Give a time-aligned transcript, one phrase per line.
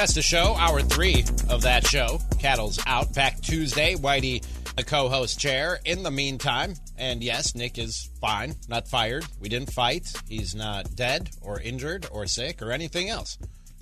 [0.00, 2.22] Best of show, hour three of that show.
[2.38, 3.12] Cattle's out.
[3.12, 3.96] Back Tuesday.
[3.96, 4.42] Whitey,
[4.74, 5.78] the co host chair.
[5.84, 9.26] In the meantime, and yes, Nick is fine, not fired.
[9.40, 10.10] We didn't fight.
[10.26, 13.36] He's not dead or injured or sick or anything else.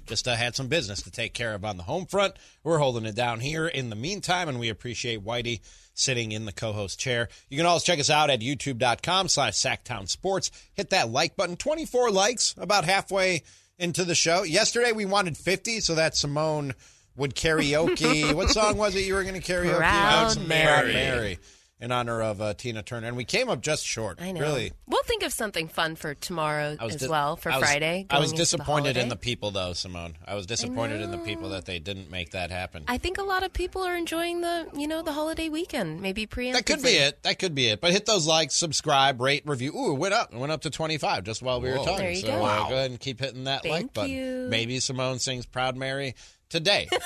[0.09, 2.35] Just uh, had some business to take care of on the home front.
[2.65, 5.61] We're holding it down here in the meantime, and we appreciate Whitey
[5.95, 7.29] sitting in the co-host chair.
[7.49, 10.51] You can always check us out at youtube.com slash Sacktown Sports.
[10.75, 11.57] Hit that like button.
[11.57, 13.45] 24 likes, about halfway
[13.79, 14.43] into the show.
[14.43, 16.75] Yesterday we wanted 50 so that Simone
[17.17, 18.33] would karaoke.
[18.35, 19.77] what song was it you were going to karaoke?
[19.77, 20.93] Proud Proud Mary.
[20.93, 21.39] Mary.
[21.81, 23.07] In honor of uh, Tina Turner.
[23.07, 24.21] And we came up just short.
[24.21, 24.41] I know.
[24.41, 24.73] Really.
[24.89, 27.65] We'll think of something fun for tomorrow I was as di- well for I was-
[27.69, 28.07] Friday.
[28.11, 30.17] I was going into the disappointed in the people, though, Simone.
[30.27, 32.83] I was disappointed in the people that they didn't make that happen.
[32.89, 36.01] I think a lot of people are enjoying the you know the holiday weekend.
[36.01, 36.53] Maybe preemptively.
[36.55, 37.23] That could be it.
[37.23, 37.81] That could be it.
[37.81, 39.73] But hit those likes, subscribe, rate, review.
[39.77, 40.33] Ooh, it went up.
[40.35, 41.99] It went up to 25 just while we were talking.
[41.99, 42.43] There you so go.
[42.43, 42.69] Wow.
[42.69, 44.11] go ahead and keep hitting that Thank like button.
[44.11, 44.47] you.
[44.51, 46.17] Maybe Simone sings Proud Mary
[46.49, 46.89] today.
[46.93, 46.99] you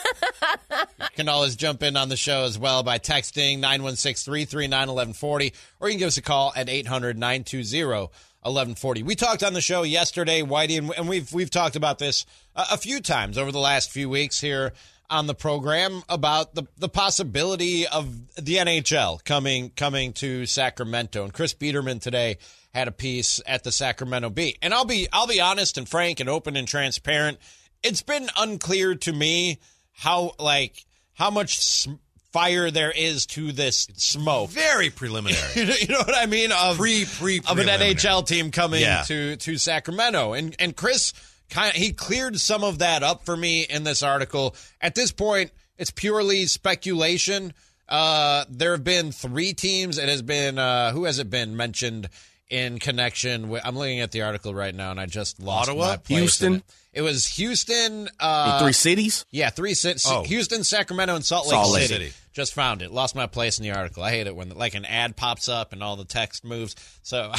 [1.15, 5.99] can always jump in on the show as well by texting 916-339-1140 or you can
[5.99, 9.03] give us a call at 800-920-1140.
[9.03, 12.77] We talked on the show yesterday, Whitey, and, we've we've talked about this a, a
[12.77, 14.73] few times over the last few weeks here
[15.11, 21.25] on the program about the the possibility of the NHL coming coming to Sacramento.
[21.25, 22.39] And Chris Biederman today
[22.75, 24.57] had a piece at the Sacramento Bee.
[24.63, 27.39] And I'll be I'll be honest and frank and open and transparent.
[27.83, 29.59] It's been unclear to me
[29.93, 31.89] how like how much s-
[32.33, 34.51] fire there is to this smoke.
[34.51, 35.41] Very preliminary.
[35.55, 36.51] You know, you know what I mean?
[36.53, 37.67] Of Pre- pre- of an.
[37.69, 39.03] NHL team coming Yeah.
[39.03, 41.13] to to Sacramento, and and Chris
[41.51, 44.55] kind of he cleared some of that up for me in this article.
[44.81, 47.53] At this point, it's purely speculation.
[47.89, 49.99] Uh, there have been three teams.
[49.99, 52.09] It has been uh, who has it been mentioned
[52.49, 53.61] in connection with?
[53.67, 55.87] I'm looking at the article right now, and I just lost Ottawa?
[55.89, 56.63] my place in Houston?
[56.93, 57.03] It.
[57.03, 58.09] Was Houston.
[58.21, 59.25] Uh, three cities.
[59.31, 60.23] yeah, three cities: Oh.
[60.25, 62.05] Houston, Sacramento, and Salt Lake, Salt Lake City.
[62.11, 62.17] City.
[62.33, 62.91] Just found it.
[62.91, 64.03] Lost my place in the article.
[64.03, 66.75] I hate it when like an ad pops up and all the text moves.
[67.03, 67.31] So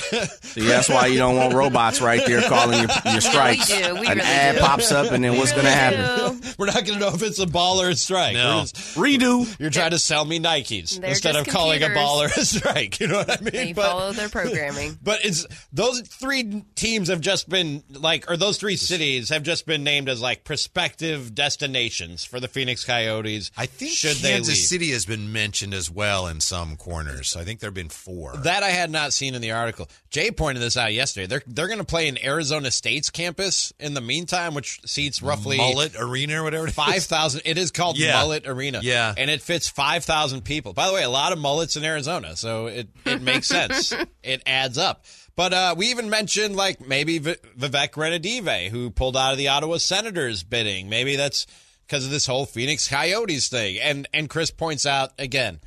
[0.41, 3.67] See, that's why you don't want robots right there calling your, your strikes.
[3.69, 3.75] do.
[3.95, 4.61] We An really ad do.
[4.61, 6.41] pops up, and then what's going to happen?
[6.59, 8.33] we're not going to know if it's a ball or a strike.
[8.35, 8.61] No.
[8.61, 9.59] Just- Redo.
[9.59, 12.03] you're trying to sell me Nikes They're instead of just calling a computers.
[12.03, 12.99] ball or a strike.
[12.99, 13.51] You know what I mean?
[13.51, 14.97] They But- follow their programming.
[15.03, 19.65] But it's those three teams have just been like, or those three cities have just
[19.65, 23.51] been named as like prospective destinations for the Phoenix Coyotes.
[23.57, 24.63] I think should Kansas they leave.
[24.67, 27.35] City has been mentioned as well in some corners.
[27.35, 28.35] I think there have been four.
[28.37, 29.89] That I had not seen in the article.
[30.09, 31.25] Jay pointed this out yesterday.
[31.27, 35.57] They're they're going to play in Arizona State's campus in the meantime, which seats roughly
[35.57, 36.65] Mullet Arena or whatever.
[36.65, 36.75] it is.
[36.75, 37.41] five thousand.
[37.45, 38.13] It is called Yeah.
[38.13, 38.79] Mullet Arena.
[38.83, 39.13] Yeah.
[39.17, 40.73] and it fits five thousand people.
[40.73, 43.93] By the way, a lot of mullets in Arizona, so it it makes sense.
[44.23, 45.05] it adds up.
[45.35, 49.47] But uh, we even mentioned like maybe v- Vivek Ranadive, who pulled out of the
[49.47, 50.89] Ottawa Senators bidding.
[50.89, 51.47] Maybe that's
[51.87, 53.79] because of this whole Phoenix Coyotes thing.
[53.81, 55.59] And and Chris points out again,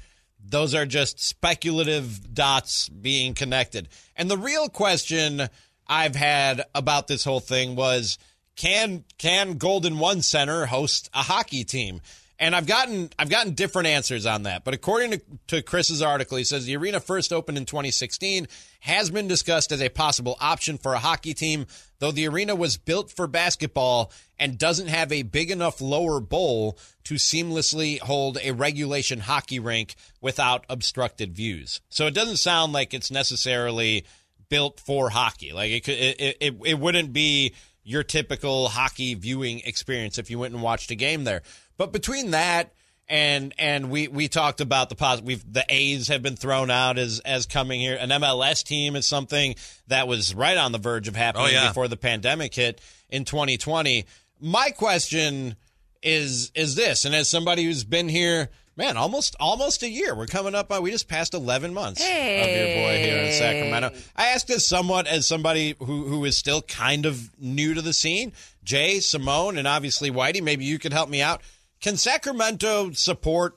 [0.45, 3.89] those are just speculative dots being connected.
[4.17, 5.49] And the real question
[5.87, 8.19] I've had about this whole thing was
[8.57, 12.01] can can Golden One Center host a hockey team?
[12.39, 14.65] And I've gotten I've gotten different answers on that.
[14.65, 18.47] But according to, to Chris's article, he says the arena first opened in 2016,
[18.81, 21.67] has been discussed as a possible option for a hockey team,
[21.99, 26.79] though the arena was built for basketball and doesn't have a big enough lower bowl
[27.05, 31.81] to seamlessly hold a regulation hockey rink without obstructed views.
[31.89, 34.05] So it doesn't sound like it's necessarily
[34.49, 35.53] built for hockey.
[35.53, 40.39] Like it could, it, it, it wouldn't be your typical hockey viewing experience if you
[40.39, 41.43] went and watched a game there.
[41.77, 42.73] But between that
[43.09, 46.99] and and we we talked about the pos- we've the A's have been thrown out
[46.99, 47.97] as as coming here.
[48.01, 49.55] An MLS team is something
[49.87, 51.69] that was right on the verge of happening Oh, yeah.
[51.69, 54.05] before the pandemic hit in 2020.
[54.41, 55.55] My question
[56.03, 60.15] is is this, and as somebody who's been here, man, almost almost a year.
[60.15, 60.83] We're coming up on.
[60.83, 63.93] We just passed 11 months of your boy here in Sacramento.
[64.15, 67.93] I asked this somewhat as somebody who who is still kind of new to the
[67.93, 68.33] scene.
[68.65, 70.43] Jay, Simone, and obviously Whitey.
[70.43, 71.41] Maybe you could help me out.
[71.81, 73.57] Can Sacramento support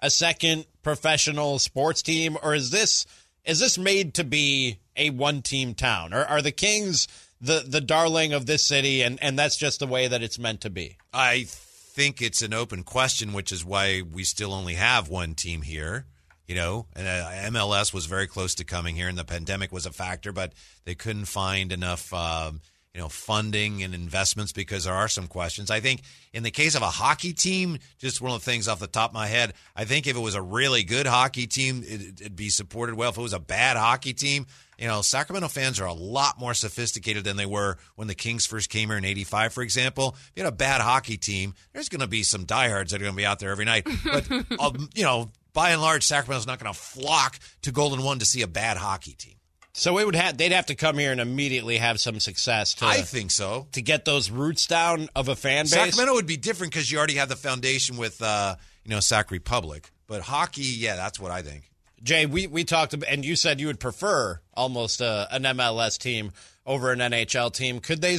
[0.00, 3.06] a second professional sports team, or is this
[3.44, 6.12] is this made to be a one team town?
[6.12, 7.08] Or are the Kings
[7.40, 10.60] the the darling of this city, and and that's just the way that it's meant
[10.62, 10.96] to be?
[11.12, 15.62] I think it's an open question, which is why we still only have one team
[15.62, 16.06] here.
[16.46, 19.84] You know, and uh, MLS was very close to coming here, and the pandemic was
[19.84, 20.54] a factor, but
[20.86, 22.62] they couldn't find enough um,
[22.94, 25.70] you know, funding and investments because there are some questions.
[25.70, 26.02] I think
[26.32, 29.10] in the case of a hockey team, just one of the things off the top
[29.10, 32.36] of my head, I think if it was a really good hockey team, it, it'd
[32.36, 33.10] be supported well.
[33.10, 34.46] If it was a bad hockey team,
[34.78, 38.46] you know, Sacramento fans are a lot more sophisticated than they were when the Kings
[38.46, 40.14] first came here in 85, for example.
[40.16, 43.04] If you had a bad hockey team, there's going to be some diehards that are
[43.04, 43.86] going to be out there every night.
[44.04, 48.20] But, um, you know, by and large, Sacramento's not going to flock to Golden One
[48.20, 49.34] to see a bad hockey team.
[49.78, 52.86] So it would have they'd have to come here and immediately have some success to
[52.86, 53.68] I think so.
[53.72, 55.70] to get those roots down of a fan base.
[55.70, 59.30] Sacramento would be different because you already have the foundation with, uh, you know, Sac
[59.30, 59.90] Republic.
[60.08, 61.70] But hockey, yeah, that's what I think.
[62.02, 65.96] Jay, we, we talked about, and you said you would prefer almost uh, an MLS
[65.96, 66.32] team
[66.66, 67.78] over an NHL team.
[67.78, 68.18] Could they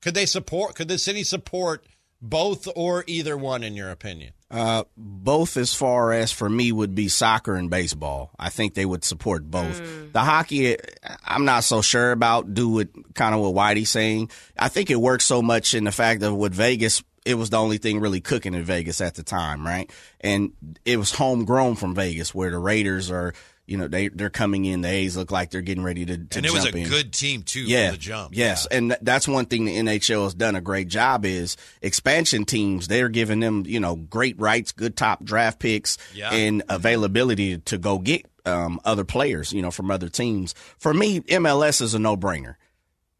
[0.00, 0.76] could they support?
[0.76, 1.84] Could the city support
[2.20, 3.64] both or either one?
[3.64, 8.30] In your opinion, Uh, both as far as for me would be soccer and baseball.
[8.38, 9.80] I think they would support both.
[10.12, 10.76] The hockey,
[11.24, 12.52] I'm not so sure about.
[12.52, 14.30] Do it kind of what Whitey's saying.
[14.58, 17.56] I think it works so much in the fact that with Vegas, it was the
[17.56, 19.90] only thing really cooking in Vegas at the time, right?
[20.20, 20.52] And
[20.84, 23.32] it was homegrown from Vegas, where the Raiders are.
[23.72, 24.82] You know they they're coming in.
[24.82, 26.88] The A's look like they're getting ready to, to And it was a in.
[26.88, 28.30] good team, too, yeah, from the jump.
[28.36, 28.76] Yes, Yeah.
[28.76, 32.86] and th- that's one thing the NHL has done a great job is expansion teams.
[32.88, 36.30] They're giving them you know great rights, good top draft picks, Yeah.
[36.32, 39.52] and availability to go get um, other players.
[39.52, 40.54] You know from other teams.
[40.78, 42.54] For me, MLS is a no brainer.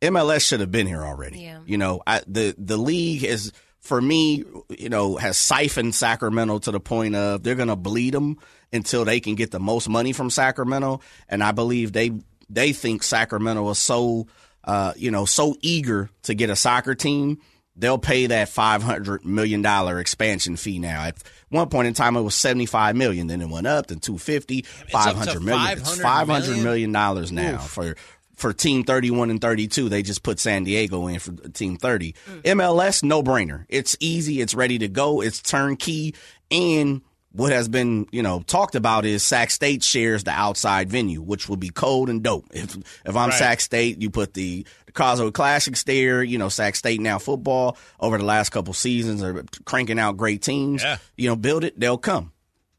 [0.02, 1.40] MLS should have been here already.
[1.40, 1.60] Yeah.
[1.64, 3.52] You know, I, the the league is
[3.82, 8.14] for me, you know, has siphoned Sacramento to the point of they're going to bleed
[8.14, 8.38] them
[8.72, 12.12] until they can get the most money from Sacramento, and I believe they
[12.48, 14.28] they think Sacramento is so
[14.64, 17.40] uh, you know so eager to get a soccer team.
[17.74, 21.02] They'll pay that five hundred million dollar expansion fee now.
[21.02, 21.16] At
[21.48, 23.26] one point in time, it was seventy five million.
[23.26, 25.78] Then it went up to 250, 500 million.
[25.78, 26.64] It's five hundred million?
[26.64, 27.96] million dollars now for
[28.42, 33.02] for team 31 and 32 they just put san diego in for team 30 mls
[33.02, 36.14] no brainer it's easy it's ready to go it's turnkey
[36.50, 37.00] and
[37.30, 41.48] what has been you know talked about is sac state shares the outside venue which
[41.48, 43.38] will be cold and dope if if i'm Right.
[43.38, 47.78] sac state you put the the Causeway Classics there, you know, Sac State now football
[47.98, 50.82] over the last couple seasons are cranking out great teams.
[50.82, 50.98] Yeah.
[51.16, 52.32] You know, build it, they'll come.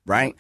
[0.06, 0.36] Right?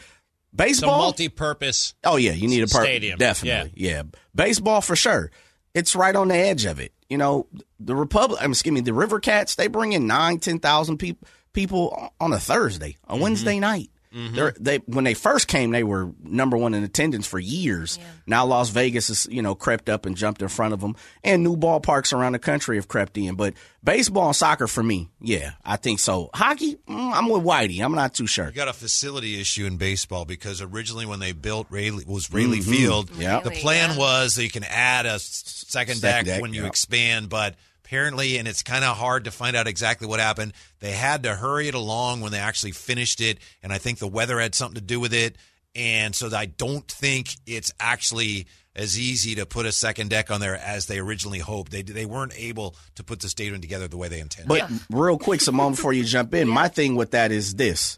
[0.53, 0.97] It's a Baseball.
[0.99, 1.95] multi-purpose.
[2.03, 3.17] Oh yeah, you need a per- Stadium.
[3.17, 4.03] Definitely, yeah.
[4.35, 5.31] Baseball for sure.
[5.73, 6.93] It's right on the edge of it.
[7.09, 7.47] You know,
[7.79, 8.39] the Republic.
[8.41, 9.55] I'm excuse me, the River Cats.
[9.55, 13.21] They bring in nine, ten thousand people people on a Thursday, a mm-hmm.
[13.21, 13.89] Wednesday night.
[14.13, 17.97] They're, they when they first came, they were number one in attendance for years.
[18.27, 21.43] Now Las Vegas has you know crept up and jumped in front of them, and
[21.43, 23.35] new ballparks around the country have crept in.
[23.35, 26.29] But baseball and soccer for me, yeah, I think so.
[26.33, 27.83] Hockey, mm, I'm with Whitey.
[27.83, 28.45] I'm not too sure.
[28.45, 32.61] You got a facility issue in baseball because originally when they built Raley was Raley
[32.61, 33.39] Field, Yeah.
[33.39, 33.97] the plan yeah.
[33.97, 36.67] was that you can add a second, Second deck, deck, when you yeah.
[36.67, 40.53] expand, but apparently, and it's kind of hard to find out exactly what happened.
[40.79, 44.07] They had to hurry it along when they actually finished it, and I think the
[44.07, 45.37] weather had something to do with it.
[45.75, 50.39] And so I don't think it's actually as easy to put a second deck on
[50.39, 51.71] there as they originally hoped.
[51.71, 54.49] They they weren't able to put the stadium together the way they intended.
[54.49, 57.97] But real quick, Simone, before you jump in, my thing with that is this: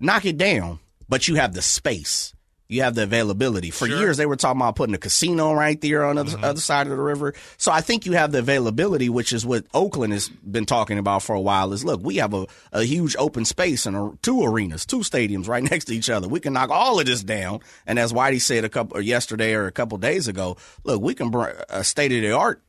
[0.00, 2.34] knock it down, but you have the space.
[2.72, 3.70] You have the availability.
[3.70, 3.98] For Sure.
[3.98, 6.86] years, they were talking about putting a casino right there on the other, other side
[6.86, 7.34] of the river.
[7.58, 11.22] So I think you have the availability, which is what Oakland has been talking about
[11.22, 11.72] for a while.
[11.72, 15.48] Is look, we have a, a huge open space and a, two arenas, two stadiums
[15.48, 16.28] right next to each other.
[16.28, 17.60] We can knock all of this down.
[17.86, 21.14] And as Whitey said a couple or yesterday or a couple days ago, look, we
[21.14, 22.62] can bring a state of the art,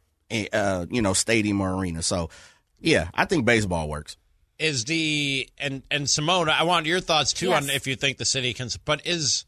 [0.51, 2.01] uh, you know, stadium or arena.
[2.01, 2.29] So
[2.79, 4.17] yeah, I think baseball works.
[4.59, 7.63] is the and and Simone, I want your thoughts too Yes.
[7.63, 8.69] on if you think the city can.
[8.85, 9.45] But is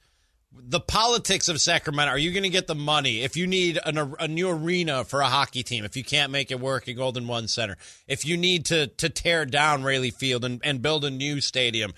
[0.57, 2.11] the politics of Sacramento?
[2.11, 5.21] Are you going to get the money if you need an, a new arena for
[5.21, 5.85] a hockey team?
[5.85, 9.09] If you can't make it work at Golden One Center, if you need to to
[9.09, 11.93] tear down Raley Field and, and build a new stadium.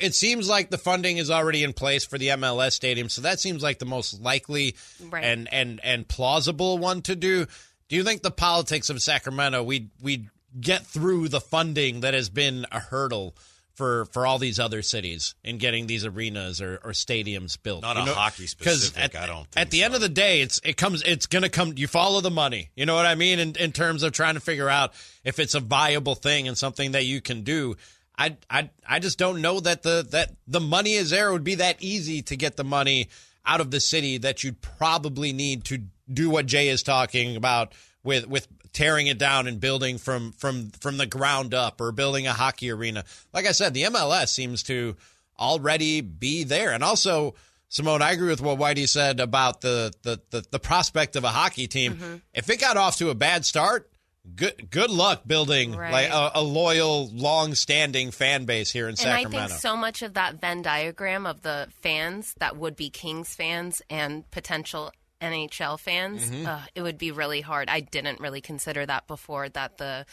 [0.00, 3.38] It seems like the funding is already in place for the MLS stadium, so that
[3.38, 5.22] seems like the most likely Right.
[5.22, 7.46] and and and plausible one to do.
[7.88, 10.28] Do you think the politics of Sacramento we we
[10.60, 13.36] get through the funding that has been a hurdle
[13.78, 17.80] for for all these other cities in getting these arenas or, or stadiums built?
[17.82, 18.50] Not You a know- hockey 'cause
[18.82, 19.84] specific, At, I don't at the so.
[19.86, 21.72] end of the day, it's it comes it's going to come.
[21.76, 22.70] You follow the money.
[22.76, 23.38] You know what I mean?
[23.38, 24.92] In in terms of trying to figure out
[25.24, 27.76] if it's a viable thing and something that you can do.
[28.20, 31.28] I, I, I just don't know that the that the money is there.
[31.28, 33.08] It would be that easy to get the money
[33.46, 37.72] out of the city that you'd probably need to do what Jay is talking about
[38.02, 42.28] with with tearing it down and building from from from the ground up or building
[42.28, 43.04] a hockey arena.
[43.34, 44.96] Like I said, the MLS seems to
[45.38, 47.34] already be there, and also.
[47.70, 51.28] Simone, I agree with what Whitey said about the, the, the, the prospect of a
[51.28, 51.96] hockey team.
[51.96, 52.14] Mm-hmm.
[52.32, 53.90] If it got off to a bad start,
[54.34, 55.92] good good luck building Right.
[55.92, 59.38] like a, a loyal, long-standing fan base here in And Sacramento.
[59.38, 63.34] I think so much of that Venn diagram of the fans that would be Kings
[63.34, 66.46] fans and potential NHL fans, Mm-hmm.
[66.46, 67.68] uh, it would be really hard.
[67.68, 70.06] I didn't really consider that before that the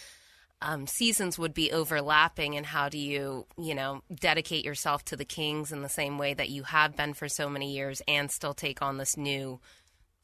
[0.62, 5.25] um, seasons would be overlapping, and how do you, you know, dedicate yourself to the
[5.25, 8.53] Kings in the same way that you have been for so many years, and still
[8.53, 9.59] take on this new,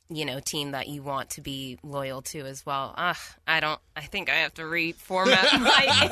[0.10, 2.94] you know, team that you want to be loyal to as well.
[2.98, 3.80] Ugh, I don't.
[3.96, 5.28] I think I have to reformat
[5.60, 6.10] my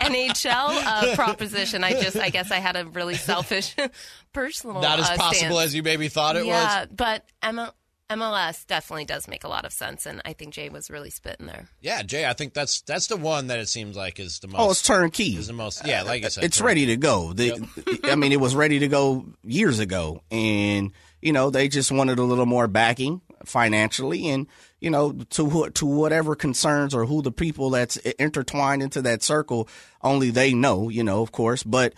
[0.00, 1.84] NHL uh, proposition.
[1.84, 3.76] I just, I guess, I had a really selfish,
[4.32, 4.80] personal.
[4.80, 5.66] Not as uh, possible stance.
[5.66, 6.88] as you maybe thought it yeah, was.
[6.96, 7.72] but ML-
[8.10, 11.46] MLS definitely does make a lot of sense, and I think Jay was really spitting
[11.46, 11.68] there.
[11.82, 14.58] Yeah, Jay, I think that's that's the one that it seems like is the most.
[14.60, 15.36] Oh, it's turnkey.
[15.36, 15.86] is the most.
[15.86, 17.34] Yeah, like I said, it's ready to go.
[17.34, 21.92] The, I mean, it was ready to go years ago, and you know they just
[21.92, 24.46] wanted a little more backing financially, and
[24.80, 29.22] you know to who- to whatever concerns or who the people that's intertwined into that
[29.22, 29.68] circle,
[30.00, 30.88] only they know.
[30.88, 31.92] You know, of course, but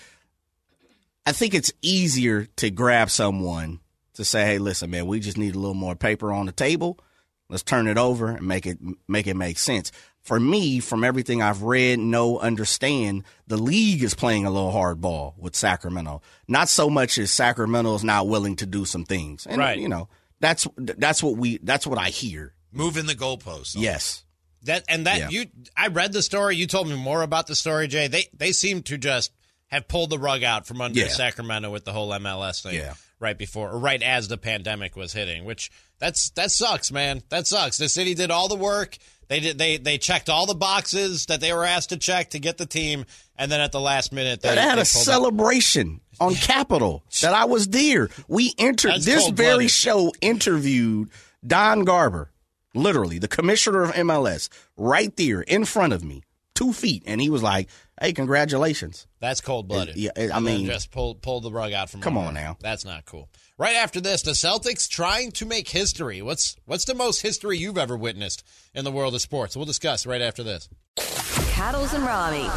[1.24, 3.78] I think it's easier to grab someone
[4.14, 6.98] to say, "Hey, listen, man, we just need a little more paper on the table."
[7.48, 9.90] Let's turn it over and make it make it make sense.
[10.22, 15.32] For me, from everything I've read, know, understand, the league is playing a little hardball
[15.38, 16.20] with Sacramento.
[16.46, 19.46] Not so much as Sacramento is not willing to do some things.
[19.46, 19.78] And, Right.
[19.78, 22.54] You know, that's that's what we that's what I hear.
[22.72, 23.74] Moving the goalposts.
[23.76, 24.24] Yes.
[24.64, 25.28] That and that Yeah.
[25.30, 26.54] you I read the story.
[26.56, 28.06] You told me more about the story, Jay.
[28.06, 29.32] They they seem to just
[29.68, 31.08] have pulled the rug out from under Yeah.
[31.08, 32.94] Sacramento with the whole MLS thing Yeah.
[33.20, 37.22] Right before or right as the pandemic was hitting, which that's that sucks, man.
[37.28, 37.78] That sucks.
[37.78, 38.96] The city did all the work.
[39.28, 42.40] They did they they checked all the boxes that they were asked to check to
[42.40, 43.04] get the team
[43.36, 47.34] and then at the last minute they, They had they a celebration on Capitol that
[47.34, 48.08] I was there.
[48.26, 51.10] We entered That's this very show interviewed
[51.46, 52.32] Don Garber,
[52.74, 56.22] literally the commissioner of MLS, right there in front of me,
[56.54, 57.68] two feet, and he was like,
[58.00, 59.96] "Hey, congratulations." That's cold blooded.
[59.96, 62.00] Yeah, I And mean- just pull pull the rug out from.
[62.00, 62.56] Come on now.
[62.60, 63.28] That's not cool.
[63.58, 66.22] Right after this, the Celtics trying to make history.
[66.22, 68.42] What's what's the most history you've ever witnessed
[68.74, 69.54] in the world of sports?
[69.56, 70.68] We'll discuss right after this.
[70.96, 72.48] Cattles and Ramie.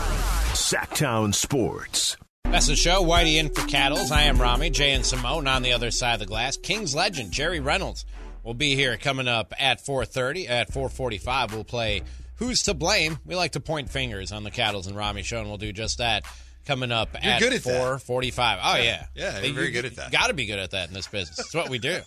[0.54, 2.16] Sacktown Sports.
[2.46, 3.04] That's the show.
[3.04, 4.12] Whitey in for Cattles.
[4.12, 6.56] I am Ramie, Jay and Simone on the other side of the glass.
[6.56, 8.06] Kings legend Jerry Reynolds
[8.44, 10.48] will be here coming up at 4:30.
[10.48, 12.04] At 4:45, we'll play
[12.38, 13.20] Who's to Blame.
[13.26, 15.98] We like to point fingers on the Cattles and Ramie show, and we'll do just
[15.98, 16.24] that
[16.66, 18.02] coming up You're at good at that.
[18.02, 18.60] 4:45.
[18.62, 20.12] Oh yeah, Yeah, you're very good at that.
[20.12, 21.40] Got to be good at that in this business.
[21.40, 22.02] It's what we do.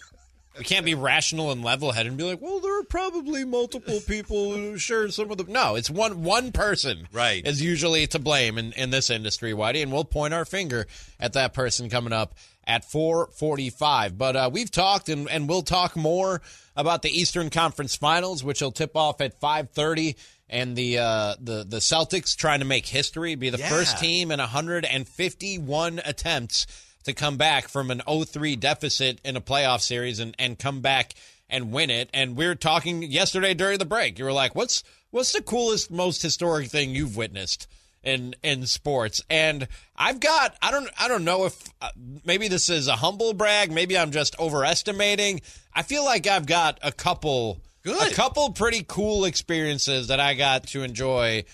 [0.58, 4.54] We can't be rational and level-headed and be like, "Well, there are probably multiple people
[4.54, 7.08] who share some of the." No, it's one one person.
[7.12, 7.46] Right.
[7.46, 10.86] Is usually to blame in, in this industry, Whitey, and we'll point our finger
[11.20, 12.34] at that person coming up
[12.66, 14.16] at 445.
[14.16, 16.40] But uh, we've talked and, and we'll talk more
[16.74, 20.16] about the Eastern Conference Finals, which will tip off at 530.
[20.48, 23.68] And the uh, the the Celtics trying to make history, be the Yeah.
[23.68, 26.66] first team in 151 attempts
[27.04, 31.14] to come back from an 0-3 deficit in a playoff series and, and come back
[31.48, 32.10] and win it.
[32.12, 34.18] And we were talking yesterday during the break.
[34.18, 37.66] You were like, "What's what's the coolest, most historic thing you've witnessed
[38.02, 41.90] in in sports?" And I've got I don't I don't know if uh,
[42.24, 43.70] maybe this is a humble brag.
[43.72, 45.40] Maybe I'm just overestimating.
[45.74, 48.12] I feel like I've got a couple Good.
[48.12, 51.44] a couple pretty cool experiences that I got to enjoy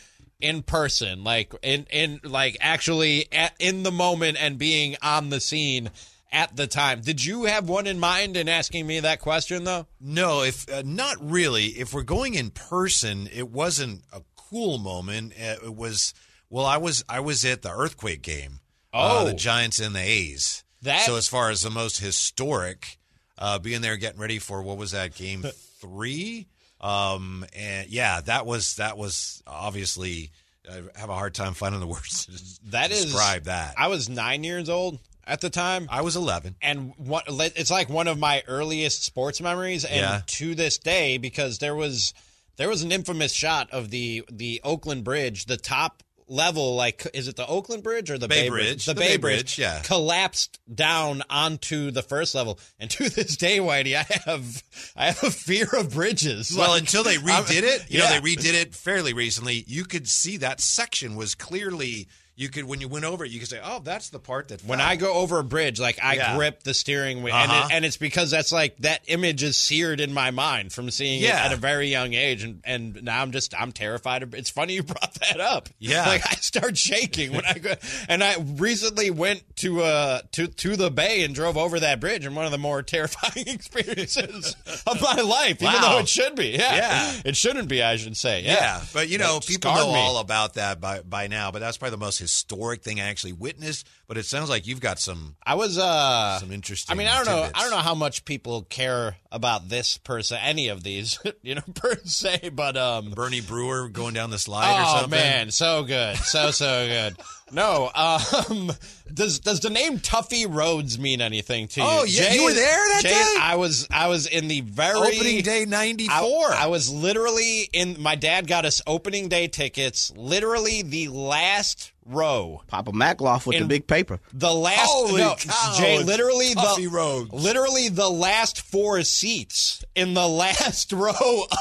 [0.40, 5.38] in person, like in in like actually at, in the moment and being on the
[5.40, 5.90] scene
[6.32, 7.00] at the time.
[7.02, 9.86] Did you have one in mind in asking me that question though?
[10.00, 11.66] No, if uh, not really.
[11.66, 15.34] If we're going in person, it wasn't a cool moment.
[15.40, 16.12] Uh, It was
[16.50, 18.60] well, I was I was at the earthquake game.
[18.92, 19.26] uh, Oh.
[19.26, 20.64] the Giants and the A's.
[20.82, 22.98] That- so as far as the most historic,
[23.38, 25.44] uh, being there, getting ready for what was that game
[25.82, 26.46] three?
[26.80, 30.30] Um, and yeah, that was that was obviously.
[30.70, 33.74] I have a hard time finding the words to That is describe that.
[33.76, 35.88] I was nine years old at the time.
[35.90, 36.54] I was eleven.
[36.62, 40.20] and what it's like one of my earliest sports memories and Yeah.
[40.24, 42.14] to this day because there was
[42.58, 47.28] there was an infamous shot of the the Oakland Bridge the top level like is
[47.28, 48.86] it the Oakland Bridge or the Bay Bay, Bridge.
[48.86, 49.80] the, The Bay, Bay Bridge, Bridge, yeah.
[49.82, 54.62] collapsed down onto the first level and to this day Whitey I have
[54.96, 58.08] I have a fear of bridges Well, Like, until they I'm- redid it, you yeah.
[58.08, 59.64] know, they redid it fairly recently.
[59.66, 62.08] You could see that section was clearly.
[62.42, 64.64] You could when you went over it, you could say, "Oh, that's the part that."
[64.64, 64.80] When.
[64.82, 66.34] I go over a bridge, like I Yeah.
[66.36, 67.68] grip the steering wheel, and, Uh-huh.
[67.70, 71.22] it, and it's because that's like that image is seared in my mind from seeing
[71.22, 71.40] Yeah.
[71.44, 74.24] it at a very young age, and, and now I'm just I'm terrified.
[74.24, 75.68] Of, it's funny you brought that up.
[75.78, 76.04] Yeah.
[76.06, 77.74] like I start shaking when I go.
[78.08, 82.24] And I recently went to uh to to the bay and drove over that bridge,
[82.26, 84.56] and one of the more terrifying experiences
[84.86, 85.62] of my life.
[85.62, 87.12] Even though it should be, yeah, Yeah.
[87.24, 87.82] it shouldn't be.
[87.82, 88.52] I should say, yeah.
[88.54, 89.98] Yeah, but you know, people know me.
[89.98, 91.50] all about that by by now.
[91.52, 93.86] But that's probably the most historic thing I actually witnessed.
[94.06, 95.36] But it sounds like you've got some.
[95.44, 97.48] I was uh Some interesting I mean, I don't know.
[97.54, 101.62] I don't know how much people care about this person, any of these, you know,
[101.74, 102.50] per se.
[102.54, 105.18] But um, Bernie Brewer going down the slide or oh something.
[105.18, 107.16] man, so good, so so good.
[107.52, 108.72] No, um,
[109.12, 111.86] does does the name Tuffy Rhodes mean anything to you?
[111.88, 113.36] Oh, yeah, you were there that Jay, day?
[113.40, 113.86] I was.
[113.90, 116.14] I was in the very Opening day '94.
[116.16, 116.64] I.
[116.64, 118.00] I was literally in.
[118.00, 120.12] My dad got us opening day tickets.
[120.16, 122.62] Literally the last row.
[122.66, 124.20] Papa Macloff with In- the big paper.
[124.32, 130.26] The last Holy no, cow, Jay, literally the literally the last four seats in the
[130.26, 131.10] last row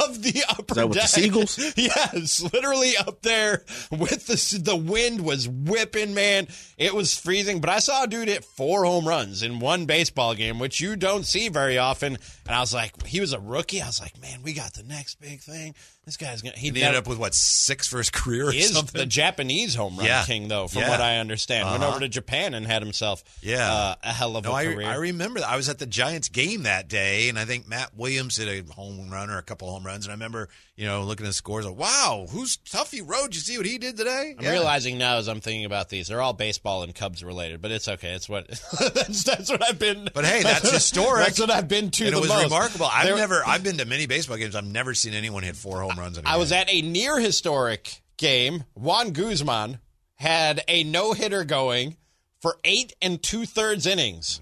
[0.03, 1.09] of the upper with the deck.
[1.09, 1.59] Seagulls?
[1.77, 6.47] Yes, literally up there with the the wind was whipping, man.
[6.77, 10.35] It was freezing, but I saw a dude hit four home runs in one baseball
[10.35, 12.17] game, which you don't see very often.
[12.47, 13.81] And I was like, he was a rookie.
[13.81, 15.75] I was like, man, we got the next big thing.
[16.05, 16.57] This guy's gonna.
[16.57, 18.97] He ended up with what six for his career is something.
[18.99, 20.23] the Japanese home run Yeah.
[20.25, 20.89] king, though, from Yeah.
[20.89, 21.69] what I understand.
[21.69, 21.91] Went Uh-huh.
[21.91, 23.71] over to Japan and had himself Yeah.
[23.71, 24.87] uh, a hell of No, a I, career.
[24.87, 25.49] I remember that.
[25.49, 28.73] I was at the Giants game that day, and I think Matt Williams hit a
[28.73, 30.05] home run or a couple home runs.
[30.05, 30.49] And I remember,
[30.81, 33.35] you know, looking at scores, like, wow, who's Tuffy Rhodes?
[33.35, 34.33] You see what he did today?
[34.39, 37.69] I'm realizing now as I'm thinking about these, they're all baseball and Cubs related, but
[37.69, 38.13] it's okay.
[38.13, 38.47] It's what
[38.95, 40.09] that's, that's what I've been.
[40.11, 41.23] But hey, that's historic.
[41.27, 42.43] That's what I've been to And the it was most.
[42.45, 42.87] remarkable.
[42.91, 44.55] I've There- never, I've been to many baseball games.
[44.55, 46.17] I've never seen anyone hit four home runs.
[46.17, 48.63] In a I was at a near historic game.
[48.73, 49.77] Juan Guzman
[50.15, 51.95] had a no hitter going
[52.39, 54.41] for eight and two thirds innings,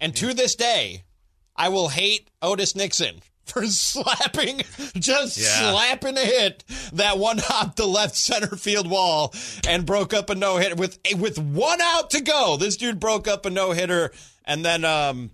[0.00, 1.04] and to this day,
[1.54, 3.20] I will hate Otis Nixon.
[3.52, 4.62] For slapping,
[4.94, 5.72] just Yeah.
[5.72, 9.34] slapping a hit that one hopped the left center field wall
[9.68, 12.56] and broke up a no hitter with with one out to go.
[12.56, 14.12] This dude broke up a no hitter,
[14.44, 15.30] and then um,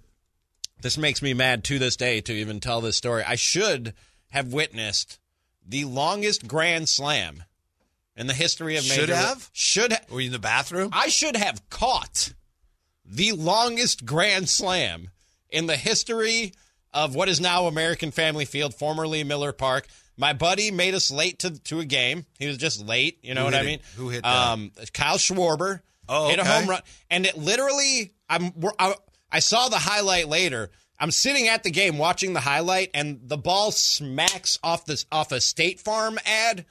[0.80, 3.22] this makes me mad to this day to even tell this story.
[3.26, 3.92] I should
[4.30, 5.18] have witnessed
[5.66, 7.42] the longest grand slam
[8.16, 9.50] in the history of major Should have?
[9.52, 10.90] should ha- Were you in the bathroom?
[10.92, 12.32] I should have caught
[13.04, 15.10] the longest grand slam
[15.50, 16.52] in the history
[16.96, 19.86] of what is now American Family Field, formerly Miller Park.
[20.16, 22.24] My buddy made us late to, to a game.
[22.38, 23.18] He was just late.
[23.22, 23.68] You know Who what I hit it?
[23.68, 23.80] mean?
[23.96, 24.48] Who hit that?
[24.48, 28.12] Um, Kyle Schwarber Oh, hit a home run, and it literally.
[28.28, 28.52] I'm.
[28.78, 28.94] I,
[29.30, 30.70] I saw the highlight later.
[30.98, 35.32] I'm sitting at the game watching the highlight, and the ball smacks off this off
[35.32, 36.64] a State Farm ad,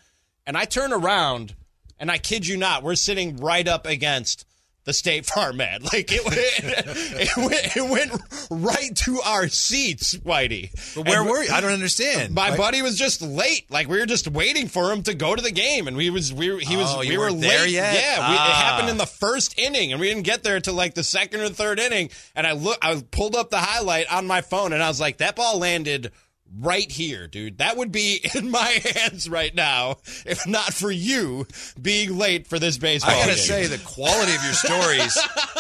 [0.47, 1.53] and I turn around,
[1.99, 4.45] and I kid you not, we're sitting right up against
[4.85, 5.81] the State Farm ad.
[5.93, 10.71] Like it, it, went, it went right to our seats, Whitey.
[10.95, 11.51] But where And were you?
[11.51, 12.33] I don't understand.
[12.33, 13.69] My Like- buddy was just late.
[13.69, 16.33] Like we were just waiting for him to go to the game, and we was
[16.33, 17.41] we he was Oh, we were late.
[17.41, 17.93] there yet?
[17.95, 18.61] Yeah, we, it Ah.
[18.71, 21.49] happened in the first inning, and we didn't get there till like the second or
[21.49, 22.09] third inning.
[22.35, 25.17] And I look, I pulled up the highlight on my phone, and I was like,
[25.17, 26.11] that ball landed
[26.59, 27.57] right here, dude.
[27.57, 31.47] That would be in my hands right now if not for you
[31.81, 33.11] being late for this baseball.
[33.11, 33.23] Game.
[33.23, 33.43] I gotta game.
[33.45, 35.17] say, the quality of your stories,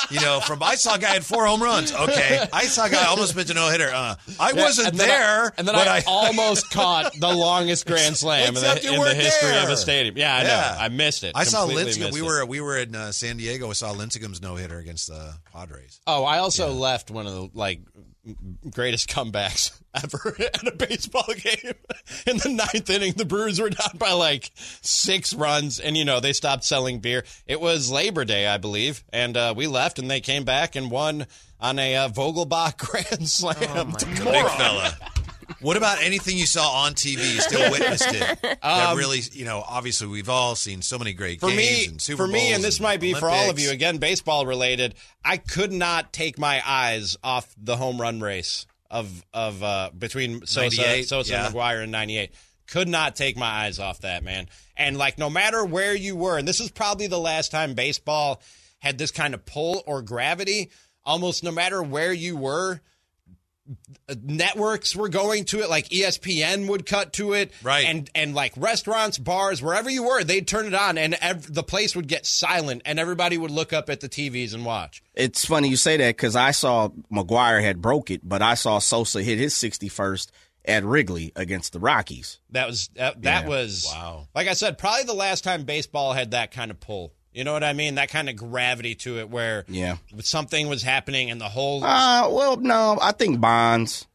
[0.09, 1.91] you know, from I saw a guy had four home runs.
[1.93, 3.89] Okay, I saw a guy almost pitched a no hitter.
[3.93, 7.85] Uh, I Yeah, wasn't and there, I, and then but I, almost caught the longest
[7.87, 9.71] grand slam in the, in the weren't history of there.
[9.73, 10.17] a stadium.
[10.17, 10.47] Yeah, I Yeah.
[10.47, 10.75] know.
[10.79, 11.31] I missed it.
[11.35, 12.11] I saw Lincecum.
[12.13, 13.67] We were we were in uh, San Diego.
[13.67, 15.99] We saw Lincecum's no hitter against the Padres.
[16.07, 17.79] Oh, I also left one of the like
[18.69, 21.73] greatest comebacks ever at a baseball game.
[22.27, 26.19] In the ninth inning, the Brewers were down by like six runs, and you know
[26.19, 27.23] they stopped selling beer.
[27.47, 30.91] It was Labor Day, I believe, and uh, we left, and they came back and
[30.91, 31.27] won
[31.59, 32.77] on a uh, Vogelbach
[33.09, 33.91] grand slam.
[33.91, 34.97] Big fella.
[35.61, 37.33] What about anything you saw on TV?
[37.33, 38.41] You still witnessed it.
[38.41, 41.85] that really, you know, obviously we've all seen so many great Um, for games me,
[41.87, 43.71] and Super for me, Bowls and this might be for all of you.
[43.71, 44.95] Again, baseball related.
[45.23, 50.45] I could not take my eyes off the home run race of of uh, between
[50.45, 51.45] Sosa, 98, Sosa yeah.
[51.45, 52.31] and McGwire in '98.
[52.67, 54.47] Could not take my eyes off that man.
[54.75, 58.41] And like, no matter where you were, and this is probably the last time baseball
[58.79, 60.71] had this kind of pull or gravity.
[61.03, 62.81] Almost no matter where you were,
[64.23, 67.85] networks were going to it like espn would cut to it Right.
[67.85, 71.63] and and like restaurants bars wherever you were they'd turn it on and ev- the
[71.63, 75.45] place would get silent and everybody would look up at the tvs and watch It's
[75.45, 79.23] funny you say that because I saw McGwire had broke it, but I saw Sosa
[79.23, 80.29] hit his 61st
[80.65, 82.39] at Wrigley against the Rockies.
[82.51, 83.49] that was that, that Yeah.
[83.49, 84.27] was Wow.
[84.35, 87.53] like i said probably the last time baseball had that kind of pull you know
[87.53, 89.97] what i mean that kind of gravity to it where Yeah.
[90.21, 94.05] something was happening and the whole Uh, well, no, I think Bonds.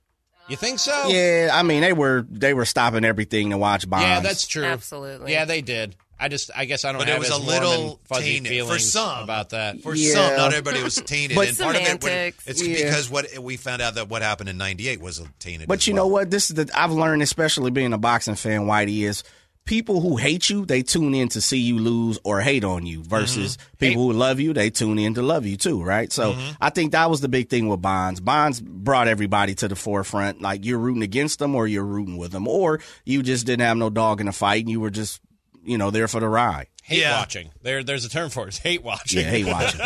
[0.49, 4.05] you think so Yeah, I mean they were they were stopping everything to watch Bonds.
[4.05, 5.33] yeah that's true Absolutely.
[5.33, 7.41] yeah they did I just, I guess I don't But have it was as a
[7.41, 9.81] little fuzzy tainted for some about that.
[9.81, 10.13] For Yeah.
[10.13, 11.35] some, not everybody was tainted.
[11.35, 12.75] But- and part of it, when- it's Yeah.
[12.85, 15.67] because what we found out that what happened in '98 was tainted.
[15.67, 16.03] But as you well.
[16.05, 16.31] know what?
[16.31, 19.25] This is the I've learned, especially being a boxing fan, Whitey, is
[19.71, 23.05] people who hate you, they tune in to see you lose or hate on you
[23.05, 23.77] versus mm-hmm.
[23.77, 26.13] people who love you, they tune in to love you too, right?
[26.13, 26.55] So mm-hmm.
[26.61, 28.19] I think that was the big thing with Bonds.
[28.19, 30.43] Bonds brought everybody to the forefront.
[30.43, 33.77] Like you're rooting against them or you're rooting with them, or you just didn't have
[33.77, 35.21] no dog in the fight and you were just,
[35.63, 36.67] you know, there for the ride.
[36.83, 37.21] Hate Yeah.
[37.21, 37.53] watching.
[37.63, 38.49] There, there's a term for it.
[38.49, 39.21] It's hate watching.
[39.21, 39.81] Yeah, hate watching.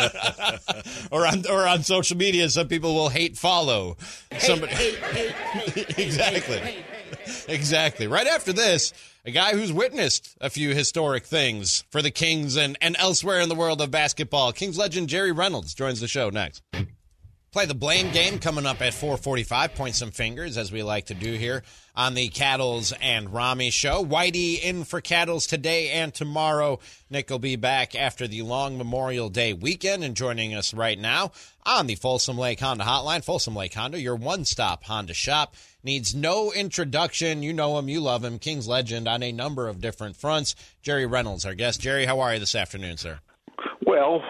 [1.11, 3.97] or on or on social media, some people will hate follow
[4.39, 4.73] somebody.
[5.95, 6.83] exactly,
[7.47, 8.07] exactly.
[8.07, 8.91] Right after this,
[9.25, 13.49] a guy who's witnessed a few historic things for the Kings and and elsewhere in
[13.49, 14.53] the world of basketball.
[14.53, 16.61] Kings legend Jerry Reynolds joins the show next.
[17.51, 19.75] Play the blame game coming up at 445.
[19.75, 21.63] Point some fingers, as we like to do here
[21.95, 24.03] on the Cattles and Ramie show.
[24.03, 26.79] Whitey in for Cattles today and tomorrow.
[27.09, 31.31] Nick will be back after the long Memorial Day weekend and joining us right now
[31.65, 33.23] on the Folsom Lake Honda hotline.
[33.23, 35.55] Folsom Lake Honda, your one-stop Honda shop.
[35.85, 37.43] Needs no introduction.
[37.43, 38.39] You know him, you love him.
[38.39, 40.55] King's legend on a number of different fronts.
[40.81, 41.79] Jerry Reynolds, our guest.
[41.79, 43.19] Jerry, how are you this afternoon, sir?
[43.85, 44.23] Well,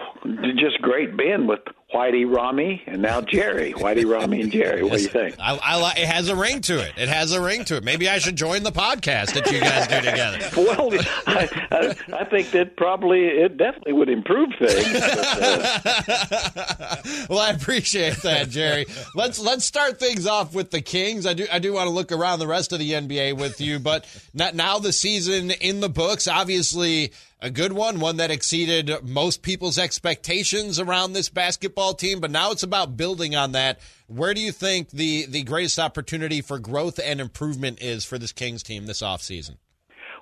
[0.58, 1.60] just great being with
[1.94, 3.72] Whitey Ramie and now Jerry.
[3.72, 4.82] Whitey Ramie and Jerry.
[4.82, 5.36] What do you think?
[5.38, 6.92] I, I it has a ring to it.
[6.96, 7.84] It has a ring to it.
[7.84, 10.38] Maybe I should join the podcast that you guys do together.
[10.56, 10.90] Well,
[11.26, 14.92] I, I, I think that probably it definitely would improve things.
[14.92, 16.96] But, uh,
[17.30, 18.86] well, I appreciate that, Jerry.
[19.14, 21.24] Let's let's start things off with the Kings.
[21.26, 23.78] I do I do want to look around the rest of the NBA with you,
[23.78, 26.26] but not, now the season in the books.
[26.26, 32.20] Obviously, a good one, one that exceeded most people's expectations around this basketball team.
[32.20, 33.80] But now it's about building on that.
[34.06, 38.32] Where do you think the the greatest opportunity for growth and improvement is for this
[38.32, 39.56] Kings team this offseason?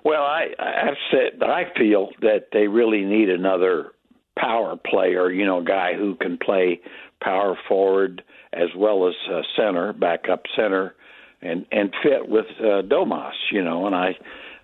[0.05, 3.91] well, I, I've said I feel that they really need another
[4.37, 5.31] power player.
[5.31, 6.79] You know, guy who can play
[7.21, 8.21] power forward
[8.53, 10.93] as well as uh, center, backup center,
[11.41, 13.33] and and fit with uh, Domas.
[13.51, 14.15] You know, and I,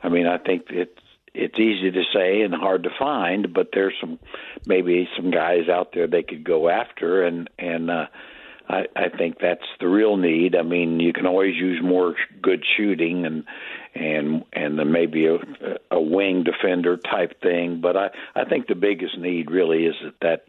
[0.03, 1.00] I mean, I think it's
[1.33, 4.19] it's easy to say and hard to find, but there's some
[4.65, 8.07] maybe some guys out there they could go after, and and uh,
[8.69, 10.55] I, I think that's the real need.
[10.55, 13.43] I mean, you can always use more good shooting and
[13.95, 15.37] and and then maybe a,
[15.89, 20.19] a wing defender type thing, but I I think the biggest need really is that
[20.21, 20.45] that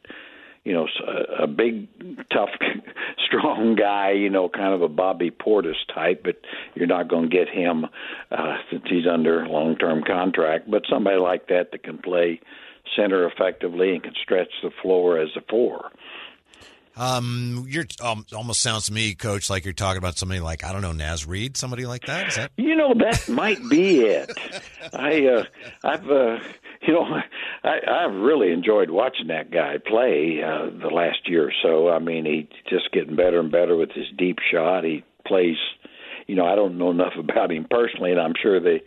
[0.64, 1.88] you know, a, a big,
[2.30, 2.50] tough,
[3.26, 6.36] strong guy, you know, kind of a Bobby Portis type, but
[6.74, 7.86] you're not going to get him
[8.30, 10.70] uh, since he's under long-term contract.
[10.70, 12.40] But somebody like that that can play
[12.96, 15.90] center effectively and can stretch the floor as a four.
[16.94, 20.72] Um, you're um, almost sounds to me, Coach, like you're talking about somebody like I
[20.72, 22.28] don't know Naz Reid, somebody like that.
[22.28, 22.52] Is that?
[22.58, 24.30] You know, that might be it.
[24.92, 25.44] I, uh,
[25.82, 26.38] I've, uh,
[26.86, 27.06] you know,
[27.64, 31.88] I, I've really enjoyed watching that guy play uh, the last year or so.
[31.88, 34.84] I mean, he's just getting better and better with his deep shot.
[34.84, 35.56] He plays.
[36.26, 38.78] You know, I don't know enough about him personally, and I'm sure the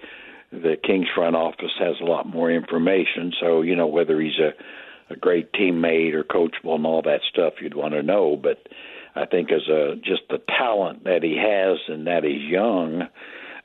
[0.51, 3.34] the Kings front office has a lot more information.
[3.41, 4.51] So, you know, whether he's a
[5.10, 8.67] a great teammate or coachable and all that stuff you'd want to know but
[9.15, 13.03] i think as a just the talent that he has and that he's young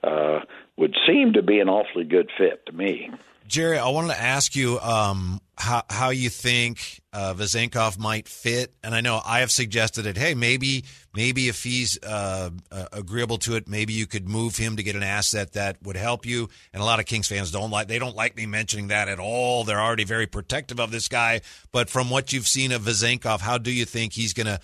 [0.04, 0.40] uh
[0.76, 3.10] would seem to be an awfully good fit to me
[3.50, 8.72] Jerry, I wanted to ask you um, how how you think uh, Vezenkov might fit,
[8.84, 10.16] and I know I have suggested it.
[10.16, 10.84] Hey, maybe
[11.16, 14.94] maybe if he's uh, uh, agreeable to it, maybe you could move him to get
[14.94, 16.48] an asset that would help you.
[16.72, 19.18] And a lot of Kings fans don't like they don't like me mentioning that at
[19.18, 19.64] all.
[19.64, 21.40] They're already very protective of this guy.
[21.72, 24.60] But from what you've seen of Vezenkov, how do you think he's going to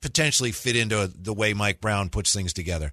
[0.00, 2.92] potentially fit into the way Mike Brown puts things together?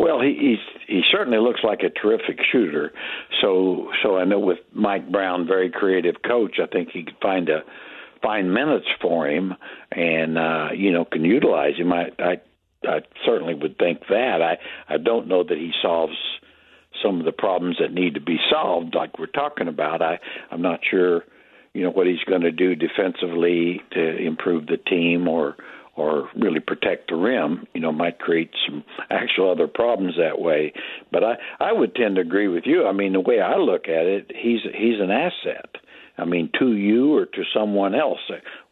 [0.00, 2.92] Well, he he's, he certainly looks like a terrific shooter.
[3.40, 7.48] So so I know with Mike Brown, very creative coach, I think he could find
[7.48, 7.62] a
[8.22, 9.54] find minutes for him
[9.92, 11.92] and uh, you know can utilize him.
[11.92, 12.40] I, I
[12.84, 14.42] I certainly would think that.
[14.42, 14.58] I
[14.92, 16.16] I don't know that he solves
[17.02, 20.02] some of the problems that need to be solved, like we're talking about.
[20.02, 20.18] I
[20.50, 21.24] I'm not sure,
[21.72, 25.56] you know, what he's going to do defensively to improve the team or
[25.96, 27.66] or really protect the rim.
[27.74, 30.72] You know, might create some actual other problems that way.
[31.12, 32.86] But I I would tend to agree with you.
[32.86, 35.76] I mean, the way I look at it, he's he's an asset.
[36.18, 38.18] I mean, to you or to someone else.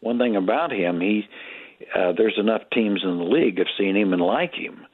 [0.01, 1.27] One thing about him, he
[1.95, 4.87] uh, there's enough teams in the league have seen him and like him.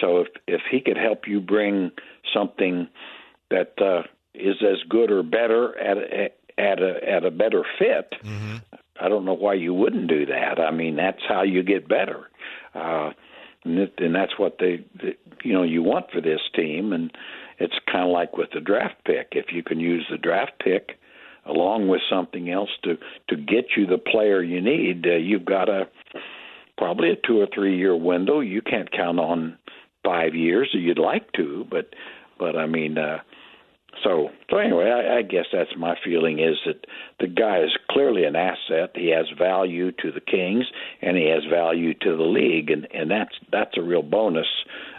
[0.00, 1.90] So if if he could help you bring
[2.34, 2.88] something
[3.50, 4.02] that uh,
[4.34, 8.56] is as good or better at a, at a at a better fit, mm-hmm.
[9.00, 10.60] I don't know why you wouldn't do that.
[10.60, 12.28] I mean, that's how you get better,
[12.74, 13.10] uh,
[13.64, 16.92] and, it, and that's what they, the, you know, you want for this team.
[16.92, 17.10] And
[17.58, 19.28] it's kind of like with the draft pick.
[19.32, 20.98] If you can use the draft pick
[21.46, 22.96] along with something else to
[23.28, 25.06] to get you the player you need.
[25.06, 25.88] Uh, you've got a
[26.76, 28.40] probably a two or three year window.
[28.40, 29.58] You can't count on
[30.04, 30.68] five years.
[30.72, 31.94] You'd like to, but
[32.38, 32.98] but I mean.
[32.98, 33.18] uh
[34.04, 36.86] so, so anyway, I, I guess that's my feeling is that
[37.18, 38.90] the guy is clearly an asset.
[38.94, 40.64] He has value to the Kings,
[41.02, 44.46] and he has value to the league, and and that's that's a real bonus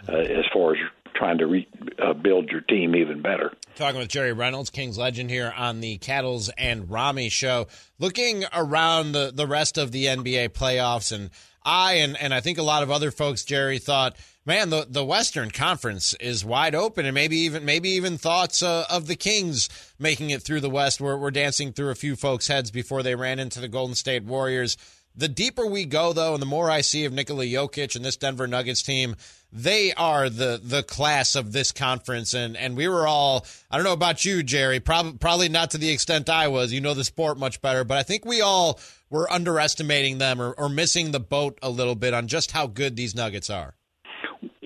[0.08, 0.78] uh, as far as
[1.14, 3.52] trying to re, uh, build your team even better.
[3.76, 7.68] Talking with Jerry Reynolds, Kings legend, here on the Cattles and Ramie show.
[7.98, 11.30] Looking around the the rest of the NBA playoffs, and
[11.64, 15.04] I and and I think a lot of other folks, Jerry, thought man, the the
[15.04, 19.68] Western Conference is wide open, and maybe even maybe even thoughts uh, of the Kings
[19.98, 21.00] making it through the West.
[21.00, 24.24] We're, we're dancing through a few folks' heads before they ran into the Golden State
[24.24, 24.76] Warriors.
[25.14, 28.16] The deeper we go, though, and the more I see of Nikola Jokic and this
[28.16, 29.16] Denver Nuggets team,
[29.52, 32.32] they are the the class of this conference.
[32.32, 35.78] And and we were all I don't know about you, Jerry, probably probably not to
[35.78, 36.72] the extent I was.
[36.72, 40.52] You know the sport much better, but I think we all were underestimating them or,
[40.52, 43.74] or missing the boat a little bit on just how good these Nuggets are.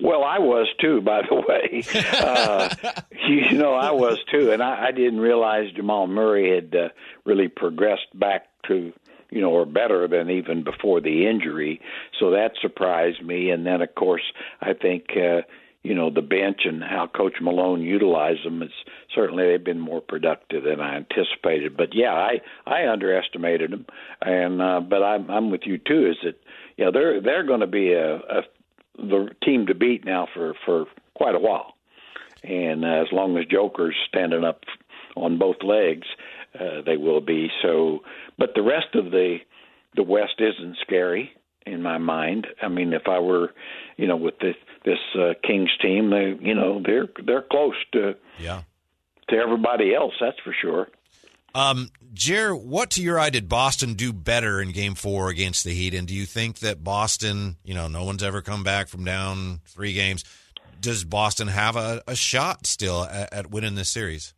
[0.01, 1.83] Well, I was too, by the way.
[2.17, 2.73] Uh,
[3.27, 6.89] you know, I was too, and I, I didn't realize Jamal Murray had uh,
[7.25, 8.93] really progressed back to,
[9.29, 11.81] you know, or better than even before the injury.
[12.19, 13.49] So that surprised me.
[13.49, 14.23] And then, of course,
[14.61, 15.05] I think.
[15.17, 15.41] uh
[15.83, 18.71] you know the bench and how Coach Malone utilized them is
[19.15, 21.77] certainly they've been more productive than I anticipated.
[21.77, 23.85] But yeah, I I underestimated them,
[24.21, 26.09] and uh, but I'm I'm with you too.
[26.09, 26.35] Is that
[26.75, 28.41] you know they're they're going to be a, a
[28.97, 31.75] the team to beat now for for quite a while,
[32.43, 34.61] and uh, as long as Joker's standing up
[35.15, 36.07] on both legs,
[36.59, 37.49] uh, they will be.
[37.61, 37.99] So,
[38.37, 39.37] but the rest of the
[39.95, 41.31] the West isn't scary
[41.65, 42.47] in my mind.
[42.61, 43.53] I mean, if I were,
[43.97, 48.15] you know, with this this uh, Kings team, they you know they're they're close to
[48.39, 48.61] yeah
[49.29, 50.13] to everybody else.
[50.19, 50.87] That's for sure.
[51.55, 55.73] Um, Jer, what to your eye did Boston do better in Game Four against the
[55.73, 55.93] Heat?
[55.93, 59.61] And do you think that Boston, you know, no one's ever come back from down
[59.65, 60.23] three games?
[60.79, 64.35] Does Boston have a, a shot still at, at winning this series?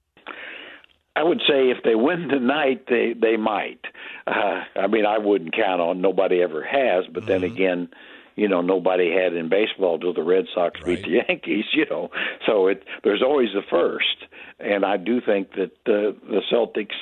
[1.19, 3.81] I would say if they win tonight, they they might.
[4.25, 7.27] Uh, I mean, I wouldn't count on nobody ever has, but mm-hmm.
[7.27, 7.89] then again,
[8.37, 10.95] you know, nobody had in baseball till the Red Sox right.
[10.95, 11.65] beat the Yankees.
[11.73, 12.09] You know,
[12.45, 14.27] so it there's always the first,
[14.59, 16.95] and I do think that the the Celtics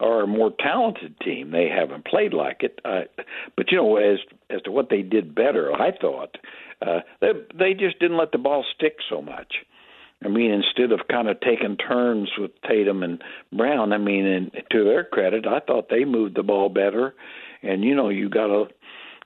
[0.00, 1.50] are a more talented team.
[1.50, 3.02] They haven't played like it, uh,
[3.56, 4.18] but you know, as
[4.50, 6.36] as to what they did better, I thought
[6.86, 9.54] uh, they they just didn't let the ball stick so much.
[10.24, 14.52] I mean, instead of kind of taking turns with Tatum and Brown, I mean, and
[14.70, 17.14] to their credit, I thought they moved the ball better.
[17.62, 18.66] And you know, you got a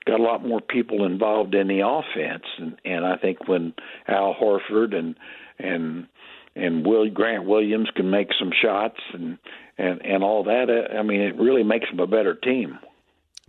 [0.05, 3.73] got a lot more people involved in the offense, and and I think when
[4.07, 5.15] Al Horford and
[5.59, 6.07] and
[6.55, 9.37] and Will Grant Williams can make some shots and
[9.77, 12.79] and and all that, I mean, it really makes them a better team.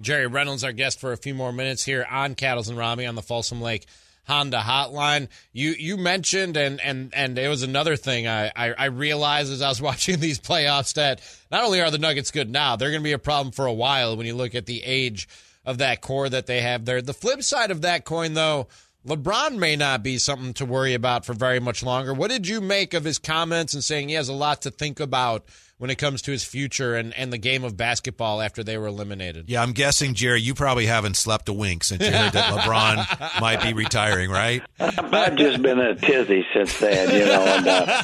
[0.01, 3.17] Jerry Reynolds, our guest for a few more minutes here on Cattles and Ramie on
[3.17, 3.87] the Folsom Lake
[4.29, 5.29] Honda Hotline.
[5.53, 9.63] You you mentioned and and and it was another thing I, I, I realized as
[9.63, 13.03] I was watching these playoffs that not only are the Nuggets good now, they're going
[13.03, 15.29] to be a problem for a while when you look at the age
[15.65, 17.03] of that core that they have there.
[17.03, 18.69] The flip side of that coin, though,
[19.07, 22.13] LeBron may not be something to worry about for very much longer.
[22.13, 25.01] What did you make of his comments and saying he has a lot to think
[25.01, 25.45] about
[25.79, 28.87] when it comes to his future and, and the game of basketball after they were
[28.87, 29.49] eliminated?
[29.49, 33.41] Yeah, I'm guessing, Jerry, you probably haven't slept a wink since you heard that LeBron
[33.41, 34.63] might be retiring, right?
[34.79, 37.45] I've just been a tizzy since then, you know.
[37.45, 38.03] And, uh,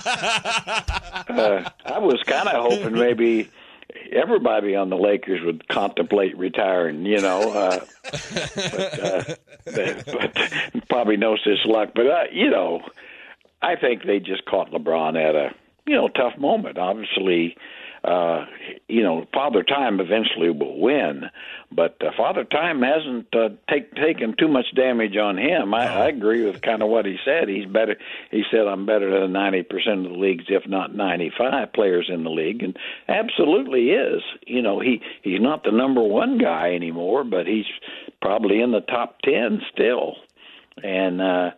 [1.28, 3.50] uh, I was kind of hoping maybe–
[4.12, 7.52] everybody on the Lakers would contemplate retiring, you know.
[7.52, 7.84] Uh,
[8.64, 9.34] but, uh,
[9.64, 11.90] but probably knows his luck.
[11.94, 12.82] But uh, you know,
[13.62, 15.54] I think they just caught LeBron at a
[15.86, 16.78] you know tough moment.
[16.78, 17.56] Obviously,
[18.04, 18.44] uh,
[18.86, 21.22] you know, Father Time eventually will win,
[21.72, 25.72] but uh, Father Time hasn't uh, take, taken too much damage on him.
[25.72, 27.48] I, I agree with kind of what he said.
[27.48, 27.96] He's better.
[28.30, 32.24] He said, "I'm better than 90 percent of the leagues, if not 95 players in
[32.24, 32.76] the league," and
[33.08, 34.22] absolutely is.
[34.46, 37.64] You know, he he's not the number one guy anymore, but he's
[38.20, 40.16] probably in the top 10 still,
[40.82, 41.22] and.
[41.22, 41.50] uh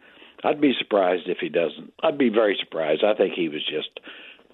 [0.44, 1.92] I'd be surprised if he doesn't.
[2.03, 3.05] I'd be very surprised.
[3.05, 4.01] I think he was just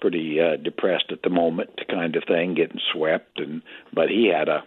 [0.01, 3.39] pretty uh, depressed at the moment, kind of thing, getting swept.
[3.39, 3.61] And
[3.93, 4.63] but he had a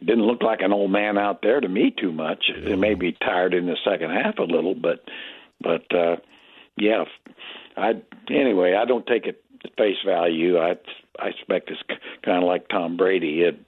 [0.00, 2.46] didn't look like an old man out there to me too much.
[2.48, 5.04] It may be tired in the second half a little, but
[5.60, 6.16] but uh,
[6.76, 7.04] yeah.
[7.76, 7.92] I
[8.30, 10.58] anyway, I don't take it at face value.
[10.58, 10.76] I
[11.18, 11.82] I expect it's
[12.24, 13.42] kind of like Tom Brady.
[13.42, 13.58] It,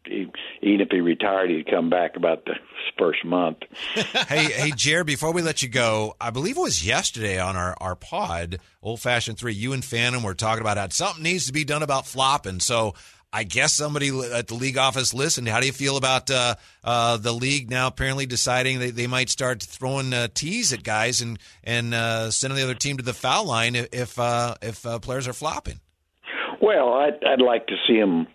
[0.63, 2.55] even if he retired, he'd come back about the
[2.99, 3.59] first month.
[3.95, 5.07] hey, hey, Jared.
[5.07, 9.01] Before we let you go, I believe it was yesterday on our our pod, Old
[9.01, 9.55] Fashioned Three.
[9.55, 12.61] You and Phantom were talking about how something needs to be done about flopping.
[12.61, 12.95] So
[13.35, 15.49] I guess somebody at the league office listened.
[15.49, 16.55] How do you feel about uh,
[16.85, 21.21] uh, the league now apparently deciding that they might start throwing uh, tees at guys
[21.21, 24.87] and and uh, sending the other team to the foul line if if, uh, if
[24.87, 25.81] uh, players are flopping?
[26.63, 28.27] Well, I'd, I'd like to see them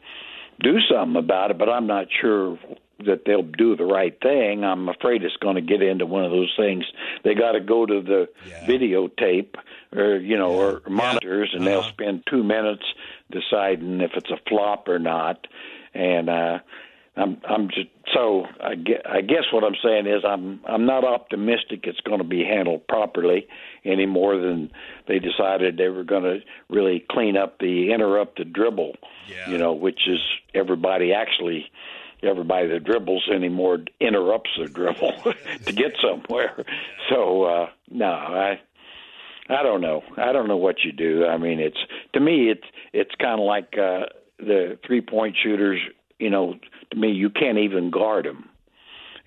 [0.62, 2.58] do something about it, but I'm not sure
[3.06, 4.66] that they'll do the right thing.
[4.66, 6.84] I'm afraid it's going to get into one of those things.
[7.24, 8.68] They got to go to the Yeah.
[8.68, 9.56] videotape
[9.94, 11.92] or you know or monitors, and they'll Uh-huh.
[11.94, 12.84] spend two minutes
[13.32, 15.48] deciding if it's a flop or not.
[15.94, 16.60] And uh,
[17.20, 21.04] I'm I'm just so I guess, I guess what I'm saying is I'm I'm not
[21.04, 23.48] optimistic it's going to be handled properly
[23.84, 24.72] any more than
[25.08, 28.96] they decided they were going to really clean up the interrupted dribble.
[29.28, 29.50] Yeah.
[29.50, 30.20] You know, which is
[30.54, 31.70] everybody actually
[32.24, 35.14] everybody that dribbles anymore interrupts their dribble
[35.66, 36.66] to get somewhere.
[37.10, 38.60] So uh no, I
[39.50, 40.04] I don't know.
[40.16, 41.26] I don't know what you do.
[41.26, 41.80] I mean, it's
[42.14, 44.06] to me, it's it's kind of like uh,
[44.38, 45.80] the three point shooters.
[46.20, 46.56] You know,
[46.92, 48.50] to me, you can't even guard them,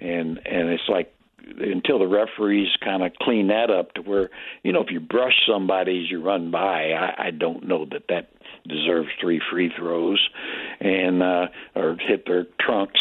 [0.00, 1.12] and and it's like
[1.58, 4.30] until the referees kind of clean that up to where
[4.62, 8.04] you know if you brush somebody as you run by, I, I don't know that
[8.08, 8.30] that
[8.68, 10.20] deserves three free throws,
[10.80, 13.00] and uh, or hit their trunks,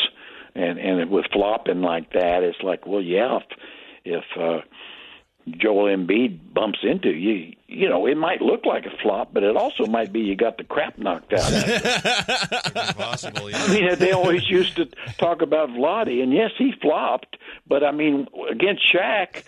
[0.56, 3.44] and and with flopping like that, it's like well, yeah, if,
[4.06, 4.66] if uh,
[5.48, 9.56] Joel Embiid bumps into you, you know, it might look like a flop, but it
[9.56, 11.52] also might be you got the crap knocked out.
[11.52, 12.94] of you.
[12.94, 14.86] Possible, I mean, they always used to
[15.18, 19.44] talk about Vlade, and yes, he flopped, but I mean, against Shaq,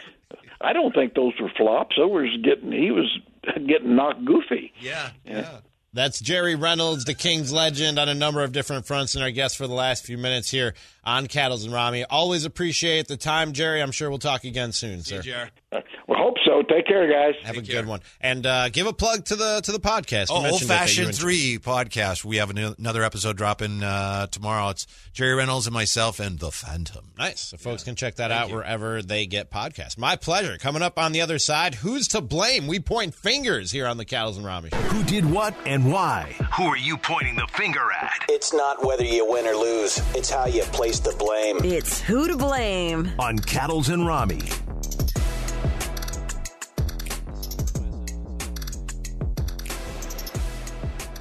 [0.61, 1.97] I don't think those were flops.
[1.97, 3.19] Those was getting he was
[3.67, 4.73] getting knocked goofy.
[4.79, 5.59] Yeah, yeah.
[5.93, 9.57] That's Jerry Reynolds, the Kings legend, on a number of different fronts, and our guest
[9.57, 12.03] for the last few minutes here on Cattles and Ramie.
[12.05, 13.79] Always appreciate the time, Jerry.
[13.79, 15.21] I'm sure we'll talk again soon, sir.
[15.21, 15.31] JR.
[15.31, 15.83] Uh, well,
[16.23, 16.61] hope so.
[16.63, 17.35] Take care, guys.
[17.43, 17.81] Have a care.
[17.81, 20.27] good one, and uh, give a plug to the to the podcast.
[20.29, 22.23] Oh, Old it that you Fashioned Three podcast.
[22.25, 24.69] We have an- another episode dropping uh, tomorrow.
[24.69, 27.05] It's Jerry Reynolds and myself and the Phantom.
[27.17, 27.41] Nice.
[27.41, 29.97] So folks can check that out wherever they get podcasts.
[29.97, 30.57] My pleasure.
[30.57, 32.67] Coming up on the other side, who's to blame?
[32.67, 34.69] We point fingers here on the Cattles and Ramie.
[34.73, 36.33] Who did what and why?
[36.57, 38.25] Who are you pointing the finger at?
[38.29, 41.59] It's not whether you win or lose, it's how you place the blame.
[41.63, 43.11] It's who to blame.
[43.19, 44.41] On Cattles and Ramie.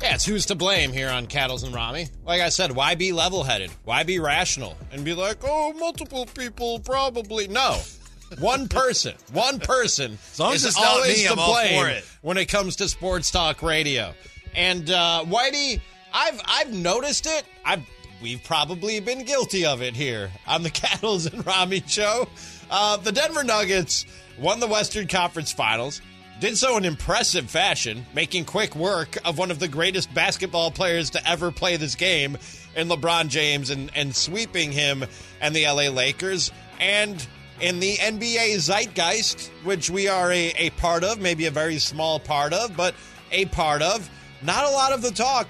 [0.02, 2.08] Yeah, it's who's to blame here on Cattles and Ramie.
[2.26, 3.70] Like I said, why be level headed?
[3.84, 7.46] Why be rational and be like, oh, multiple people probably.
[7.46, 7.78] No.
[8.38, 12.04] One person, one person long is as it's not always me, to blame for it.
[12.22, 14.12] when it comes to sports talk radio.
[14.56, 15.80] And uh, Whitey,
[16.12, 17.44] I've I've noticed it.
[17.64, 17.82] I've
[18.22, 22.26] we've probably been guilty of it here on the Cattles and Ramie show.
[22.70, 24.06] Uh, the Denver Nuggets
[24.38, 26.00] won the Western Conference Finals.
[26.42, 31.10] Did so in impressive fashion, making quick work of one of the greatest basketball players
[31.10, 32.36] to ever play this game
[32.74, 35.04] in LeBron James and, and sweeping him
[35.40, 36.50] and the LA Lakers.
[36.80, 37.24] And
[37.60, 42.18] in the NBA zeitgeist, which we are a, a part of, maybe a very small
[42.18, 42.96] part of, but
[43.30, 44.10] a part of,
[44.42, 45.46] not a lot of the talk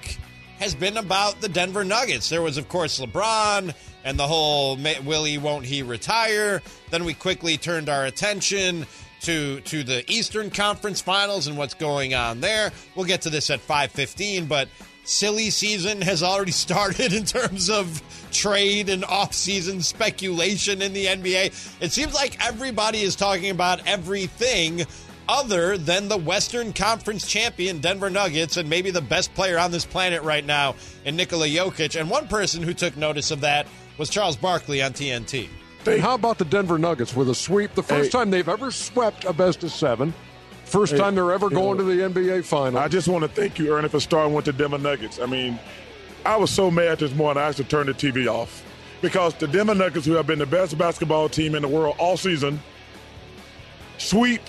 [0.59, 2.29] has been about the Denver Nuggets.
[2.29, 6.61] There was, of course, LeBron and the whole "Ma- will he, won't he retire.
[6.91, 8.85] Then we quickly turned our attention
[9.23, 12.71] to to the Eastern Conference Finals and what's going on there.
[12.95, 14.67] We'll get to this at 5:15, but
[15.03, 21.81] silly season has already started in terms of trade and off-season speculation in the NBA.
[21.81, 24.85] It seems like everybody is talking about everything
[25.27, 29.85] other than the Western Conference champion Denver Nuggets and maybe the best player on this
[29.85, 31.99] planet right now in Nikola Jokic.
[31.99, 35.47] And one person who took notice of that was Charles Barkley on TNT.
[35.85, 37.75] And how about the Denver Nuggets with a sweep?
[37.75, 38.19] The first Hey.
[38.19, 40.13] time they've ever swept a best of seven.
[40.65, 42.79] First time they're ever going know, to the NBA final.
[42.79, 45.19] I just want to thank you, Ernie, for starting with the Denver Nuggets.
[45.19, 45.59] I mean,
[46.25, 48.63] I was so mad this morning I actually turned the TV off
[49.01, 52.17] because the Denver Nuggets, who have been the best basketball team in the world all
[52.17, 52.59] season,
[53.97, 54.41] sweep,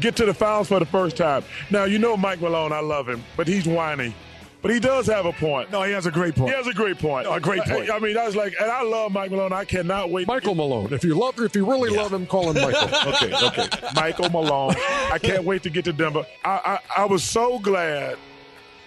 [0.00, 1.42] get to the finals for the first time.
[1.70, 4.14] Now you know Mike Malone, I love him, but he's whiny.
[4.64, 5.70] But he does have a point.
[5.70, 6.48] No, he has a great point.
[6.48, 7.26] He has a great point.
[7.30, 7.90] A great point.
[7.90, 9.52] I, I mean, I was like, and I love Mike Malone.
[9.52, 10.26] I cannot wait.
[10.26, 10.90] Michael Malone.
[10.90, 12.88] If you love, if you really love him, call him Michael.
[13.12, 13.68] okay, okay.
[13.94, 14.74] Michael Malone.
[15.12, 16.24] I can't wait to get to Denver.
[16.46, 18.16] I, I, I was so glad.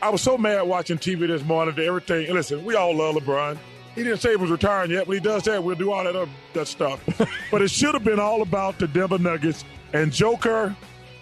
[0.01, 2.25] I was so mad watching TV this morning to everything.
[2.25, 3.59] and Listen, we all love LeBron.
[3.93, 5.07] He didn't say he was retiring yet.
[5.07, 7.03] When he does that, we'll do all that other that stuff.
[7.51, 9.63] but it should have been all about the Denver Nuggets
[9.93, 10.75] and Joker,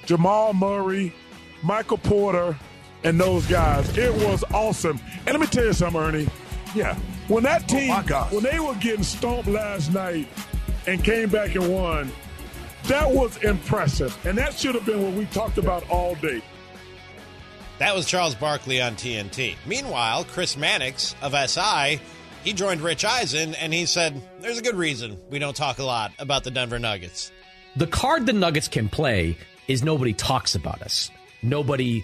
[0.05, 1.13] Jamal Murray,
[1.61, 2.58] Michael Porter,
[3.06, 3.97] and those guys.
[3.97, 4.99] It was awesome.
[5.19, 6.27] And let me tell you something, Ernie.
[6.73, 6.95] Yeah.
[7.27, 8.31] When that oh, team, my gosh.
[8.33, 10.27] when they were getting stomped last night
[10.87, 12.12] and came back and won,
[12.83, 14.17] that was impressive.
[14.25, 16.41] And that should have been what we talked about all day.
[17.77, 19.56] That was Charles Barkley on TNT.
[19.65, 21.99] Meanwhile, Chris Mannix of SI,
[22.43, 25.83] he joined Rich Eisen and he said, There's a good reason we don't talk a
[25.83, 27.31] lot about the Denver Nuggets.
[27.75, 29.37] The card the Nuggets can play
[29.67, 31.12] is nobody talks about us.
[31.41, 32.03] Nobody,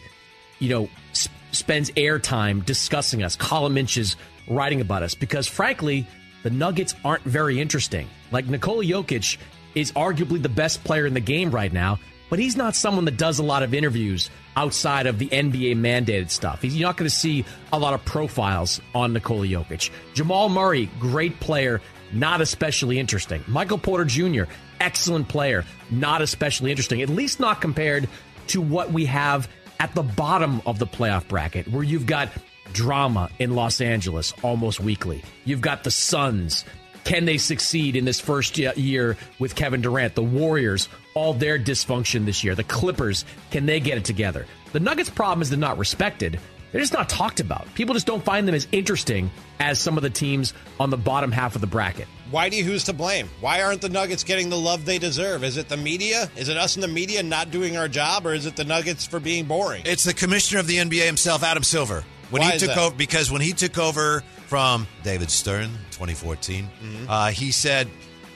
[0.62, 4.16] you know, sp- spends airtime discussing us, column inches
[4.48, 6.08] writing about us, because frankly,
[6.44, 8.08] the Nuggets aren't very interesting.
[8.32, 9.38] Like Nikola Jokic
[9.76, 12.00] is arguably the best player in the game right now,
[12.30, 16.30] but he's not someone that does a lot of interviews outside of the NBA mandated
[16.30, 16.64] stuff.
[16.64, 17.44] You're not going to see
[17.74, 19.90] a lot of profiles on Nikola Jokic.
[20.14, 21.82] Jamal Murray, great player,
[22.14, 23.44] not especially interesting.
[23.48, 24.44] Michael Porter Jr.,
[24.80, 28.08] excellent player, not especially interesting, at least not compared
[28.48, 29.48] to what we have
[29.82, 32.30] at the bottom of the playoff bracket, where you've got
[32.72, 35.24] drama in Los Angeles almost weekly.
[35.44, 36.66] You've got the Suns.
[37.04, 40.14] Can they succeed in this first year with Kevin Durant?
[40.14, 42.54] The Warriors, all their dysfunction this year.
[42.54, 44.46] The Clippers, can they get it together?
[44.72, 46.40] The Nuggets' problem is they're not respected.
[46.72, 47.66] They're just not talked about.
[47.74, 51.32] People just don't find them as interesting as some of the teams on the bottom
[51.32, 52.08] half of the bracket.
[52.32, 53.30] Whitey, who's to blame?
[53.42, 55.44] Why aren't the Nuggets getting the love they deserve?
[55.44, 56.30] Is it the media?
[56.38, 59.06] Is it us in the media not doing our job, or is it the Nuggets
[59.06, 59.82] for being boring?
[59.86, 62.04] It's the commissioner of the NBA himself, Adam Silver.
[62.30, 62.78] When Why he is took that?
[62.78, 67.10] over, because when he took over from David Stern, 2014, Mm-hmm.
[67.10, 67.90] uh, he said,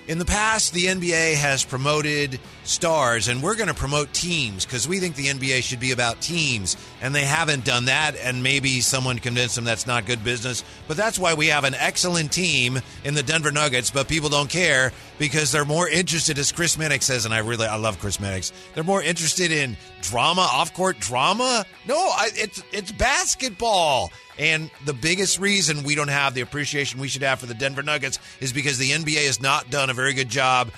[0.07, 2.37] "In the past, the NBA has promoted
[2.67, 6.21] stars, and we're going to promote teams because we think the NBA should be about
[6.21, 8.15] teams, and they haven't done that.
[8.15, 11.75] And maybe someone convinced them that's not good business, but that's why we have an
[11.75, 13.91] excellent team in the Denver Nuggets.
[13.91, 17.67] But people don't care because they're more interested, as Chris Mannix says, and I really
[17.67, 18.51] I love Chris Mannix.
[18.73, 21.65] They're more interested in drama, off court drama.
[21.87, 24.11] No, I, it's it's basketball.
[24.37, 27.83] And the biggest reason we don't have the appreciation we should have for the Denver
[27.83, 30.71] Nuggets is because the NBA has not done a very good job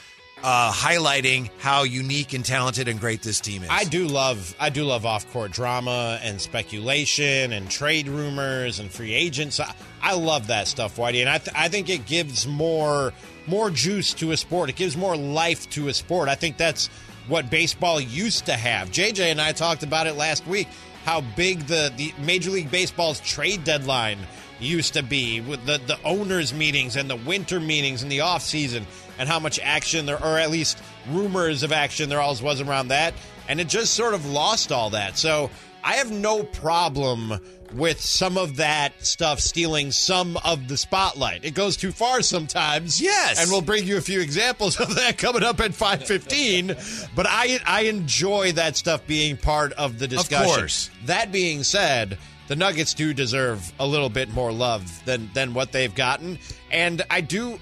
[0.43, 3.69] uh, highlighting how unique and talented and great this team is.
[3.69, 8.91] I do love I do love off court drama and speculation and trade rumors and
[8.91, 9.59] free agents.
[9.59, 13.13] I, I love that stuff, Whitey, and I th- I think it gives more
[13.47, 14.69] more juice to a sport.
[14.69, 16.29] It gives more life to a sport.
[16.29, 16.88] I think that's
[17.27, 18.89] what baseball used to have.
[18.91, 20.67] JJ and I talked about it last week.
[21.03, 24.19] How big the, the Major League Baseball's trade deadline
[24.60, 28.41] used to be with the, the owners meetings and the winter meetings in the off
[28.41, 28.86] season
[29.20, 32.89] and how much action there or at least rumors of action there always was around
[32.89, 33.14] that.
[33.47, 35.18] And it just sort of lost all that.
[35.18, 35.49] So
[35.84, 37.39] i have no problem
[37.74, 41.43] with some of that stuff stealing some of the spotlight.
[41.45, 42.99] It goes too far sometimes.
[43.01, 43.39] Yes.
[43.39, 46.76] and we'll bring you a few examples of that coming up at 515
[47.16, 50.49] but i i enjoy that stuff being part of the discussion.
[50.49, 50.89] Of course.
[51.05, 55.71] that being said, the Nuggets do deserve a little bit more love than than what
[55.71, 56.39] they've gotten,
[56.71, 57.59] and I do.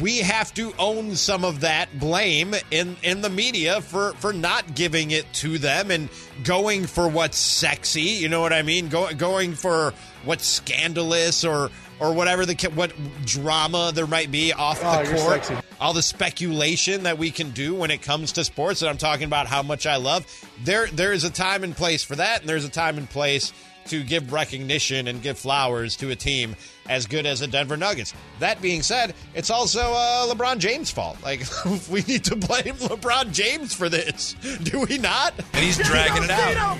[0.00, 4.76] We have to own some of that blame in in the media for for not
[4.76, 6.08] giving it to them and
[6.44, 8.02] going for what's sexy.
[8.02, 8.88] You know what I mean?
[8.88, 9.92] Go, going for
[10.24, 12.92] what's scandalous or or whatever the what
[13.24, 15.66] drama there might be off Oh, the court sexy.
[15.80, 19.24] all the speculation that we can do when it comes to sports and I'm talking
[19.26, 20.26] about how much I love
[20.64, 23.52] there there is a time and place for that and there's a time and place
[23.86, 26.56] to give recognition and give flowers to a team
[26.88, 28.12] as good as the Denver Nuggets.
[28.40, 31.16] That being said, it's also uh, LeBron James' fault.
[31.22, 31.42] Like
[31.90, 35.34] we need to blame LeBron James for this, do we not?
[35.54, 36.78] and he's dragging it out.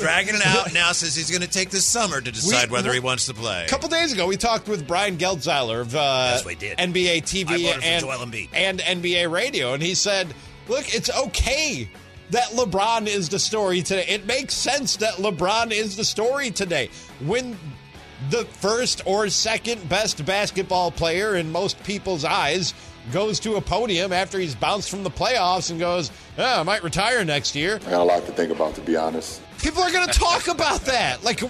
[0.00, 2.92] dragging it out now says he's going to take this summer to decide We- whether
[2.92, 3.64] he wants to play.
[3.64, 6.78] A couple days ago, we talked with Brian Geltzeiler of uh, Yes, we did.
[6.78, 8.04] NBA TV and,
[8.54, 10.34] and NBA radio, and he said,
[10.68, 11.88] "Look, it's okay
[12.32, 14.04] that LeBron is the story today.
[14.08, 16.90] It makes sense that LeBron is the story today.
[17.24, 17.56] When
[18.30, 22.74] the first or second best basketball player in most people's eyes."
[23.10, 26.84] Goes to a podium after he's bounced from the playoffs and goes, oh, I might
[26.84, 27.80] retire next year.
[27.84, 29.42] I got a lot to think about, to be honest.
[29.60, 31.24] People are going to talk about that.
[31.24, 31.42] Like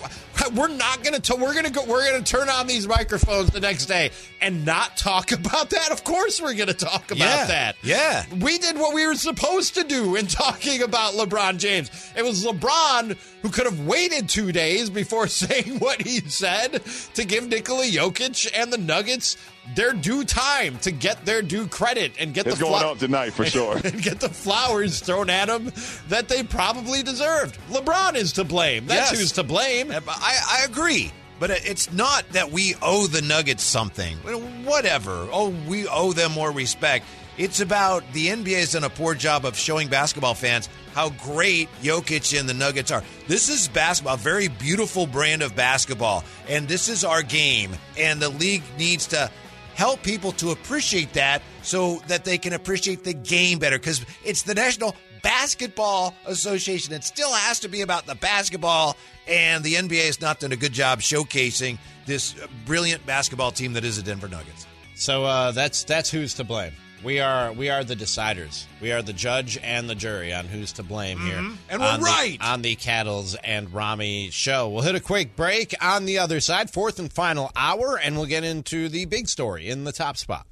[0.55, 3.51] we're not going to we're going to go we're going to turn on these microphones
[3.51, 4.11] the next day
[4.41, 5.91] and not talk about that.
[5.93, 7.47] Of course we're going to talk about Yeah.
[7.47, 7.77] that.
[7.83, 8.25] Yeah.
[8.41, 11.91] We did what we were supposed to do in talking about LeBron James.
[12.17, 16.83] It was LeBron who could have waited 2 days before saying what he said
[17.15, 19.37] to give Nikola Jokic and the Nuggets
[19.77, 22.99] their due time to get their due credit and get It's the going fla- up
[22.99, 23.77] tonight for sure.
[23.77, 25.71] and get the flowers thrown at them
[26.09, 27.57] that they probably deserved.
[27.71, 28.87] LeBron is to blame.
[28.87, 29.21] That's Yes.
[29.21, 29.93] who's to blame.
[29.93, 31.13] Uh, I, I agree.
[31.41, 34.17] But it's not that we owe the Nuggets something.
[34.65, 35.27] Whatever.
[35.33, 37.05] Oh, we owe them more respect.
[37.37, 41.69] It's about the NBA has done a poor job of showing basketball fans how great
[41.83, 43.03] Jokic and the Nuggets are.
[43.27, 47.73] This is basketball, a very beautiful brand of basketball, and this is our game.
[47.99, 49.31] And the league needs to
[49.75, 54.43] help people to appreciate that so that they can appreciate the game better because it's
[54.43, 56.93] the National basketball association.
[56.93, 58.97] It still has to be about the basketball,
[59.27, 62.35] and the NBA has not done a good job showcasing this
[62.67, 64.67] brilliant basketball team that is the Denver Nuggets.
[64.95, 66.73] So uh, that's that's who's to blame.
[67.03, 68.65] We are we are the deciders.
[68.81, 71.35] We are the judge and the jury on who's to blame here.
[71.39, 71.57] Mhm.
[71.69, 72.39] And we're on the- right.
[72.41, 74.69] on the Cattles and Ramie show.
[74.69, 78.27] We'll hit a quick break on the other side, fourth and final hour, and we'll
[78.27, 80.47] get into the big story in the top spot.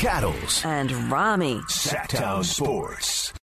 [0.00, 1.60] Cattles and Ramie.
[1.68, 3.34] Sacktown Sports.